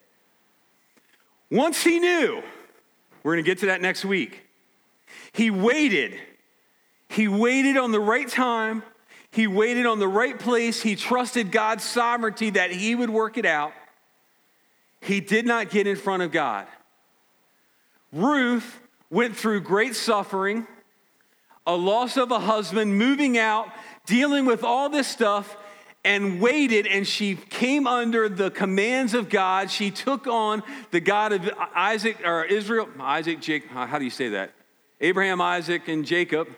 Once 1.51 1.83
he 1.83 1.99
knew, 1.99 2.43
we're 3.23 3.35
going 3.35 3.45
to 3.45 3.51
get 3.51 3.59
to 3.59 3.67
that 3.67 3.83
next 3.83 4.05
week. 4.05 4.44
He 5.33 5.51
waited. 5.51 6.19
He 7.09 7.29
waited 7.29 7.77
on 7.77 7.93
the 7.93 8.01
right 8.01 8.29
time. 8.29 8.83
He 9.31 9.47
waited 9.47 9.87
on 9.87 9.99
the 9.99 10.09
right 10.09 10.39
place. 10.39 10.81
He 10.81 10.97
trusted 10.97 11.51
God's 11.51 11.85
sovereignty 11.85 12.51
that 12.51 12.71
He 12.71 12.95
would 12.95 13.11
work 13.11 13.37
it 13.37 13.47
out. 13.47 13.73
He 15.01 15.21
did 15.21 15.45
not 15.45 15.71
get 15.71 15.87
in 15.87 15.97
front 15.97 16.23
of 16.23 16.33
God. 16.33 16.67
Ruth 18.13 18.81
went 19.11 19.37
through 19.37 19.61
great 19.63 19.97
suffering, 19.97 20.67
a 21.67 21.75
loss 21.75 22.17
of 22.17 22.31
a 22.31 22.39
husband, 22.39 22.97
moving 22.97 23.37
out, 23.37 23.69
dealing 24.07 24.47
with 24.47 24.63
all 24.63 24.89
this 24.89 25.09
stuff, 25.09 25.57
and 26.05 26.41
waited, 26.41 26.87
and 26.87 27.07
she 27.07 27.35
came 27.35 27.87
under 27.87 28.29
the 28.29 28.51
commands 28.51 29.15
of 29.15 29.29
God. 29.29 29.71
She 29.71 29.91
took 29.91 30.27
on 30.27 30.63
the 30.91 31.01
God 31.01 31.33
of 31.33 31.51
Isaac 31.75 32.19
or 32.25 32.45
Israel, 32.45 32.89
Isaac, 33.01 33.41
Jake, 33.41 33.67
how 33.69 33.99
do 33.99 34.05
you 34.05 34.11
say 34.11 34.29
that? 34.31 34.53
Abraham, 35.01 35.41
Isaac, 35.41 35.89
and 35.89 36.05
Jacob. 36.05 36.49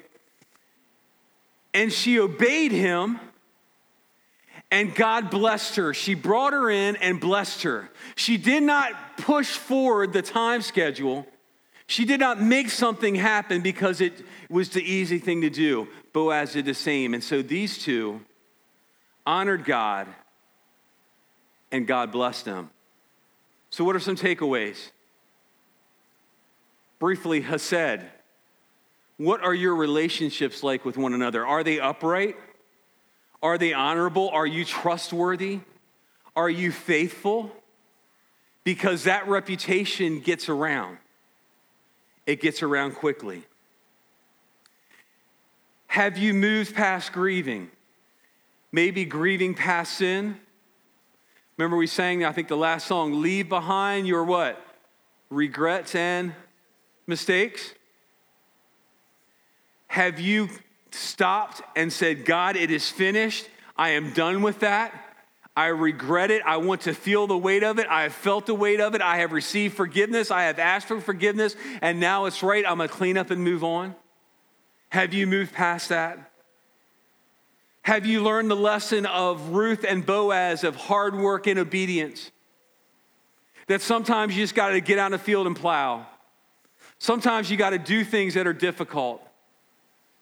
And 1.74 1.92
she 1.92 2.18
obeyed 2.18 2.72
him. 2.72 3.20
And 4.70 4.94
God 4.94 5.30
blessed 5.30 5.76
her. 5.76 5.94
She 5.94 6.14
brought 6.14 6.52
her 6.52 6.70
in 6.70 6.96
and 6.96 7.20
blessed 7.20 7.62
her. 7.62 7.88
She 8.16 8.36
did 8.36 8.62
not 8.62 9.16
push 9.16 9.56
forward 9.56 10.12
the 10.12 10.22
time 10.22 10.60
schedule. 10.60 11.26
She 11.86 12.04
did 12.04 12.18
not 12.18 12.42
make 12.42 12.70
something 12.70 13.14
happen 13.14 13.60
because 13.60 14.00
it 14.00 14.24
was 14.50 14.70
the 14.70 14.82
easy 14.82 15.18
thing 15.18 15.42
to 15.42 15.50
do. 15.50 15.86
Boaz 16.12 16.54
did 16.54 16.64
the 16.64 16.74
same. 16.74 17.14
And 17.14 17.22
so 17.22 17.42
these 17.42 17.78
two 17.78 18.22
honored 19.24 19.64
God 19.64 20.08
and 21.70 21.86
God 21.86 22.10
blessed 22.10 22.44
them. 22.44 22.70
So, 23.70 23.84
what 23.84 23.94
are 23.96 24.00
some 24.00 24.16
takeaways? 24.16 24.90
Briefly, 26.98 27.42
Hesed. 27.42 28.00
What 29.18 29.42
are 29.42 29.54
your 29.54 29.74
relationships 29.74 30.62
like 30.62 30.84
with 30.84 30.96
one 30.96 31.14
another? 31.14 31.46
Are 31.46 31.64
they 31.64 31.80
upright? 31.80 32.36
Are 33.42 33.58
they 33.58 33.72
honorable? 33.72 34.28
Are 34.30 34.46
you 34.46 34.64
trustworthy? 34.64 35.60
Are 36.34 36.50
you 36.50 36.70
faithful? 36.70 37.50
Because 38.64 39.04
that 39.04 39.26
reputation 39.28 40.20
gets 40.20 40.48
around, 40.48 40.98
it 42.26 42.40
gets 42.40 42.62
around 42.62 42.96
quickly. 42.96 43.44
Have 45.86 46.18
you 46.18 46.34
moved 46.34 46.74
past 46.74 47.12
grieving? 47.12 47.70
Maybe 48.72 49.04
grieving 49.04 49.54
past 49.54 49.94
sin? 49.94 50.38
Remember, 51.56 51.76
we 51.76 51.86
sang, 51.86 52.24
I 52.24 52.32
think, 52.32 52.48
the 52.48 52.56
last 52.56 52.86
song, 52.86 53.22
Leave 53.22 53.48
Behind 53.48 54.06
Your 54.06 54.24
what? 54.24 54.60
Regrets 55.30 55.94
and 55.94 56.34
mistakes? 57.06 57.72
Have 59.96 60.20
you 60.20 60.50
stopped 60.90 61.62
and 61.74 61.90
said, 61.90 62.26
God, 62.26 62.54
it 62.54 62.70
is 62.70 62.90
finished. 62.90 63.48
I 63.78 63.92
am 63.92 64.12
done 64.12 64.42
with 64.42 64.60
that. 64.60 64.92
I 65.56 65.68
regret 65.68 66.30
it. 66.30 66.42
I 66.44 66.58
want 66.58 66.82
to 66.82 66.92
feel 66.92 67.26
the 67.26 67.38
weight 67.38 67.64
of 67.64 67.78
it. 67.78 67.86
I 67.86 68.02
have 68.02 68.12
felt 68.12 68.44
the 68.44 68.54
weight 68.54 68.78
of 68.78 68.94
it. 68.94 69.00
I 69.00 69.16
have 69.16 69.32
received 69.32 69.74
forgiveness. 69.74 70.30
I 70.30 70.42
have 70.42 70.58
asked 70.58 70.88
for 70.88 71.00
forgiveness. 71.00 71.56
And 71.80 71.98
now 71.98 72.26
it's 72.26 72.42
right. 72.42 72.62
I'm 72.68 72.76
going 72.76 72.90
to 72.90 72.94
clean 72.94 73.16
up 73.16 73.30
and 73.30 73.42
move 73.42 73.64
on. 73.64 73.94
Have 74.90 75.14
you 75.14 75.26
moved 75.26 75.54
past 75.54 75.88
that? 75.88 76.30
Have 77.80 78.04
you 78.04 78.22
learned 78.22 78.50
the 78.50 78.54
lesson 78.54 79.06
of 79.06 79.48
Ruth 79.48 79.82
and 79.82 80.04
Boaz 80.04 80.62
of 80.62 80.76
hard 80.76 81.16
work 81.16 81.46
and 81.46 81.58
obedience? 81.58 82.30
That 83.68 83.80
sometimes 83.80 84.36
you 84.36 84.44
just 84.44 84.54
got 84.54 84.68
to 84.68 84.82
get 84.82 84.98
out 84.98 85.06
in 85.06 85.12
the 85.12 85.18
field 85.18 85.46
and 85.46 85.56
plow. 85.56 86.06
Sometimes 86.98 87.50
you 87.50 87.56
got 87.56 87.70
to 87.70 87.78
do 87.78 88.04
things 88.04 88.34
that 88.34 88.46
are 88.46 88.52
difficult. 88.52 89.25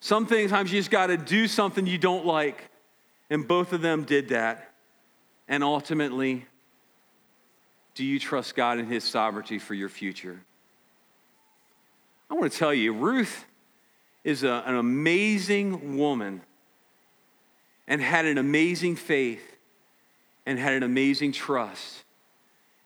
Sometimes 0.04 0.70
you 0.70 0.78
just 0.78 0.90
got 0.90 1.06
to 1.06 1.16
do 1.16 1.48
something 1.48 1.86
you 1.86 1.96
don't 1.96 2.26
like. 2.26 2.62
And 3.30 3.48
both 3.48 3.72
of 3.72 3.80
them 3.80 4.04
did 4.04 4.28
that. 4.28 4.74
And 5.48 5.64
ultimately, 5.64 6.44
do 7.94 8.04
you 8.04 8.18
trust 8.18 8.54
God 8.54 8.76
and 8.76 8.86
His 8.86 9.02
sovereignty 9.02 9.58
for 9.58 9.72
your 9.72 9.88
future? 9.88 10.42
I 12.30 12.34
want 12.34 12.52
to 12.52 12.58
tell 12.58 12.74
you, 12.74 12.92
Ruth 12.92 13.46
is 14.24 14.42
a, 14.42 14.62
an 14.66 14.74
amazing 14.74 15.96
woman 15.96 16.42
and 17.88 18.02
had 18.02 18.26
an 18.26 18.36
amazing 18.36 18.96
faith 18.96 19.56
and 20.44 20.58
had 20.58 20.74
an 20.74 20.82
amazing 20.82 21.32
trust. 21.32 22.04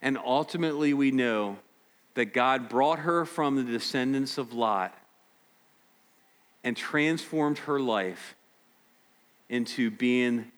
And 0.00 0.16
ultimately, 0.24 0.94
we 0.94 1.10
know 1.10 1.58
that 2.14 2.26
God 2.26 2.68
brought 2.68 3.00
her 3.00 3.24
from 3.24 3.56
the 3.56 3.64
descendants 3.64 4.38
of 4.38 4.52
Lot 4.52 4.94
and 6.68 6.76
transformed 6.76 7.56
her 7.60 7.80
life 7.80 8.36
into 9.48 9.90
being 9.90 10.52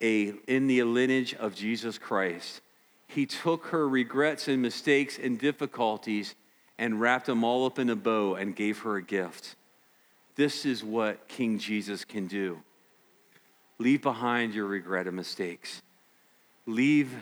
a, 0.00 0.32
in 0.46 0.68
the 0.68 0.84
lineage 0.84 1.34
of 1.34 1.52
Jesus 1.52 1.98
Christ. 1.98 2.60
He 3.08 3.26
took 3.26 3.66
her 3.66 3.88
regrets 3.88 4.46
and 4.46 4.62
mistakes 4.62 5.18
and 5.20 5.36
difficulties 5.36 6.36
and 6.78 7.00
wrapped 7.00 7.26
them 7.26 7.42
all 7.42 7.66
up 7.66 7.80
in 7.80 7.90
a 7.90 7.96
bow 7.96 8.36
and 8.36 8.54
gave 8.54 8.78
her 8.82 8.98
a 8.98 9.02
gift. 9.02 9.56
This 10.36 10.64
is 10.64 10.84
what 10.84 11.26
King 11.26 11.58
Jesus 11.58 12.04
can 12.04 12.28
do. 12.28 12.62
Leave 13.78 14.00
behind 14.00 14.54
your 14.54 14.66
regret 14.66 15.08
and 15.08 15.16
mistakes. 15.16 15.82
Leave, 16.66 17.12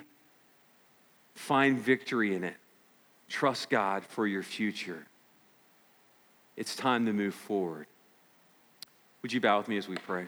find 1.34 1.78
victory 1.78 2.34
in 2.34 2.44
it. 2.44 2.56
Trust 3.30 3.70
God 3.70 4.04
for 4.04 4.26
your 4.26 4.42
future. 4.42 5.06
It's 6.54 6.76
time 6.76 7.06
to 7.06 7.14
move 7.14 7.34
forward. 7.34 7.86
Would 9.26 9.32
you 9.32 9.40
bow 9.40 9.58
with 9.58 9.66
me 9.66 9.76
as 9.76 9.88
we 9.88 9.96
pray? 9.96 10.24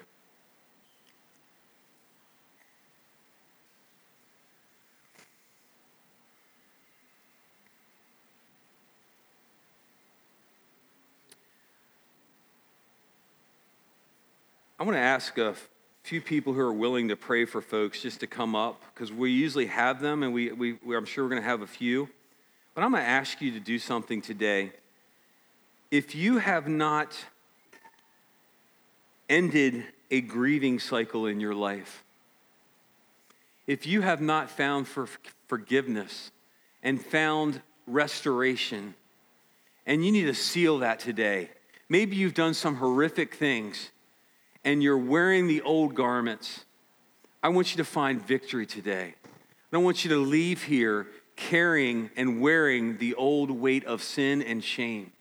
I 14.81 14.83
want 14.83 14.97
to 14.97 15.01
ask 15.01 15.39
a 15.39 15.55
few 16.03 16.21
people 16.21 16.53
who 16.53 16.59
are 16.59 16.73
willing 16.73 17.07
to 17.07 17.15
pray 17.15 17.45
for 17.45 17.63
folks 17.63 18.03
just 18.03 18.19
to 18.19 18.27
come 18.27 18.57
up 18.57 18.83
because 18.93 19.13
we 19.13 19.31
usually 19.31 19.67
have 19.67 20.01
them 20.01 20.25
and 20.25 20.35
we, 20.35 20.51
we, 20.51 20.77
I'm 20.97 21.05
sure 21.05 21.23
we're 21.23 21.31
going 21.31 21.41
to 21.43 21.49
have 21.49 21.63
a 21.63 21.69
few. 21.69 22.09
But 22.75 22.83
I'm 22.83 22.91
going 22.91 23.05
to 23.05 23.09
ask 23.09 23.41
you 23.41 23.53
to 23.53 23.61
do 23.61 23.79
something 23.79 24.21
today. 24.21 24.73
If 25.93 26.17
you 26.17 26.39
have 26.39 26.67
not 26.67 27.17
ended 29.29 29.85
a 30.11 30.21
grieving 30.21 30.79
cycle 30.79 31.27
in 31.27 31.41
your 31.41 31.55
life, 31.55 32.05
if 33.67 33.87
you 33.87 34.01
have 34.01 34.21
not 34.21 34.51
found 34.51 34.89
for 34.89 35.09
forgiveness 35.47 36.31
and 36.83 37.05
found 37.05 37.61
restoration, 37.87 38.95
and 39.87 40.05
you 40.05 40.13
need 40.13 40.25
to 40.25 40.35
seal 40.35 40.79
that 40.79 41.01
today. 41.01 41.51
Maybe 41.89 42.17
you've 42.17 42.35
done 42.35 42.55
some 42.55 42.77
horrific 42.77 43.35
things 43.35 43.91
and 44.65 44.83
you're 44.83 44.99
wearing 44.99 45.47
the 45.47 45.63
old 45.63 45.95
garments. 45.95 46.65
I 47.43 47.49
want 47.49 47.71
you 47.71 47.79
to 47.79 47.85
find 47.85 48.21
victory 48.21 48.67
today. 48.67 49.15
I 49.25 49.29
don't 49.73 49.85
want 49.85 50.05
you 50.05 50.11
to 50.11 50.19
leave 50.19 50.65
here 50.65 51.07
carrying 51.37 52.11
and 52.17 52.41
wearing 52.41 52.99
the 52.99 53.15
old 53.15 53.51
weight 53.51 53.85
of 53.85 54.03
sin 54.03 54.43
and 54.43 54.63
shame. 54.63 55.13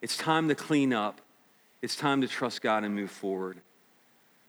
It's 0.00 0.16
time 0.16 0.48
to 0.48 0.54
clean 0.54 0.92
up. 0.92 1.20
It's 1.80 1.94
time 1.94 2.22
to 2.22 2.28
trust 2.28 2.60
God 2.60 2.82
and 2.82 2.94
move 2.94 3.10
forward. 3.10 3.60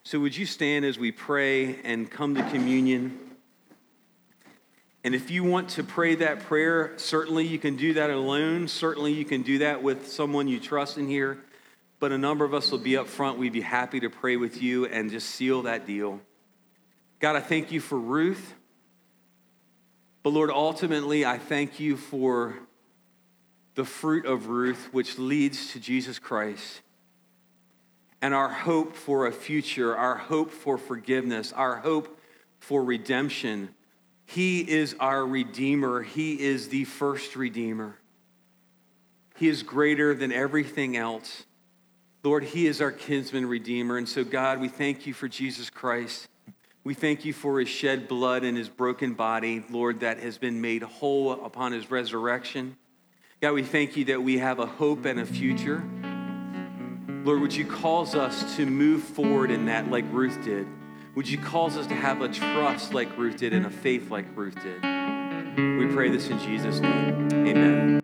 So, 0.04 0.20
would 0.20 0.36
you 0.36 0.48
stand 0.48 0.84
as 0.84 0.98
we 0.98 1.12
pray 1.12 1.76
and 1.84 2.10
come 2.10 2.34
to 2.36 2.44
communion? 2.50 3.20
And 5.04 5.14
if 5.14 5.30
you 5.30 5.44
want 5.44 5.70
to 5.72 5.84
pray 5.84 6.16
that 6.16 6.42
prayer, 6.42 6.94
certainly 6.98 7.46
you 7.46 7.60
can 7.60 7.76
do 7.76 7.94
that 7.94 8.10
alone. 8.10 8.68
Certainly 8.68 9.14
you 9.14 9.26
can 9.26 9.44
do 9.44 9.60
that 9.60 9.84
with 9.84 10.12
someone 10.12 10.48
you 10.48 10.60
trust 10.60 10.98
in 10.98 11.08
here. 11.08 11.38
But 12.00 12.12
a 12.12 12.18
number 12.18 12.46
of 12.46 12.54
us 12.54 12.72
will 12.72 12.80
be 12.80 12.98
up 12.98 13.08
front. 13.08 13.38
We'd 13.38 13.54
be 13.54 13.62
happy 13.62 14.00
to 14.00 14.10
pray 14.10 14.36
with 14.36 14.62
you 14.62 14.86
and 14.88 15.12
just 15.12 15.30
seal 15.30 15.62
that 15.64 15.86
deal. 15.86 16.20
God, 17.20 17.36
I 17.36 17.42
thank 17.42 17.72
you 17.72 17.80
for 17.80 18.00
Ruth. 18.00 18.56
But 20.24 20.32
Lord, 20.32 20.50
ultimately, 20.50 21.26
I 21.26 21.38
thank 21.38 21.80
you 21.80 21.96
for 21.96 22.58
the 23.76 23.86
fruit 23.86 24.26
of 24.26 24.48
Ruth, 24.48 24.90
which 24.92 25.20
leads 25.20 25.72
to 25.74 25.80
Jesus 25.80 26.20
Christ 26.20 26.82
and 28.22 28.34
our 28.34 28.50
hope 28.50 28.96
for 28.96 29.28
a 29.28 29.32
future, 29.32 29.96
our 29.96 30.16
hope 30.16 30.52
for 30.52 30.78
forgiveness, 30.78 31.54
our 31.54 31.78
hope 31.78 32.20
for 32.60 32.84
redemption. 32.84 33.70
He 34.26 34.60
is 34.60 34.96
our 35.00 35.26
Redeemer. 35.26 36.02
He 36.02 36.40
is 36.40 36.70
the 36.70 36.84
first 36.84 37.36
Redeemer. 37.36 37.96
He 39.38 39.48
is 39.48 39.64
greater 39.64 40.14
than 40.14 40.32
everything 40.32 40.98
else. 40.98 41.46
Lord, 42.24 42.44
He 42.44 42.68
is 42.68 42.82
our 42.82 42.92
kinsman 42.92 43.46
Redeemer. 43.46 43.98
And 43.98 44.08
so, 44.08 44.24
God, 44.24 44.60
we 44.60 44.68
thank 44.68 45.08
you 45.08 45.14
for 45.14 45.30
Jesus 45.30 45.70
Christ. 45.70 46.28
We 46.84 46.94
thank 46.94 47.24
you 47.24 47.32
for 47.34 47.60
His 47.60 47.70
shed 47.70 48.10
blood 48.10 48.44
and 48.44 48.58
His 48.58 48.68
broken 48.68 49.14
body, 49.14 49.64
Lord, 49.70 50.02
that 50.02 50.20
has 50.20 50.38
been 50.38 50.60
made 50.60 50.84
whole 50.84 51.32
upon 51.46 51.72
His 51.72 51.90
resurrection. 51.90 52.76
God, 53.42 53.54
we 53.54 53.64
thank 53.64 53.96
you 53.96 54.06
that 54.06 54.22
we 54.22 54.40
have 54.40 54.60
a 54.60 54.66
hope 54.66 55.06
and 55.06 55.22
a 55.22 55.26
future. 55.26 55.82
Lord, 57.24 57.42
would 57.42 57.54
you 57.54 57.66
cause 57.66 58.16
us 58.16 58.56
to 58.56 58.66
move 58.66 59.04
forward 59.04 59.52
in 59.52 59.66
that 59.66 59.92
like 59.92 60.06
Ruth 60.12 60.42
did? 60.44 60.68
Would 61.16 61.28
you 61.28 61.38
cause 61.38 61.76
us 61.76 61.86
to 61.88 61.96
have 61.96 62.22
a 62.22 62.30
trust 62.30 62.94
like 62.94 63.18
Ruth 63.18 63.38
did 63.38 63.54
and 63.54 63.66
a 63.66 63.70
faith 63.70 64.10
like 64.10 64.26
Ruth 64.36 64.56
did? 64.56 64.82
We 65.58 65.94
pray 65.94 66.10
this 66.10 66.30
in 66.30 66.40
Jesus' 66.40 66.80
name. 66.80 67.28
Amen. 67.46 68.02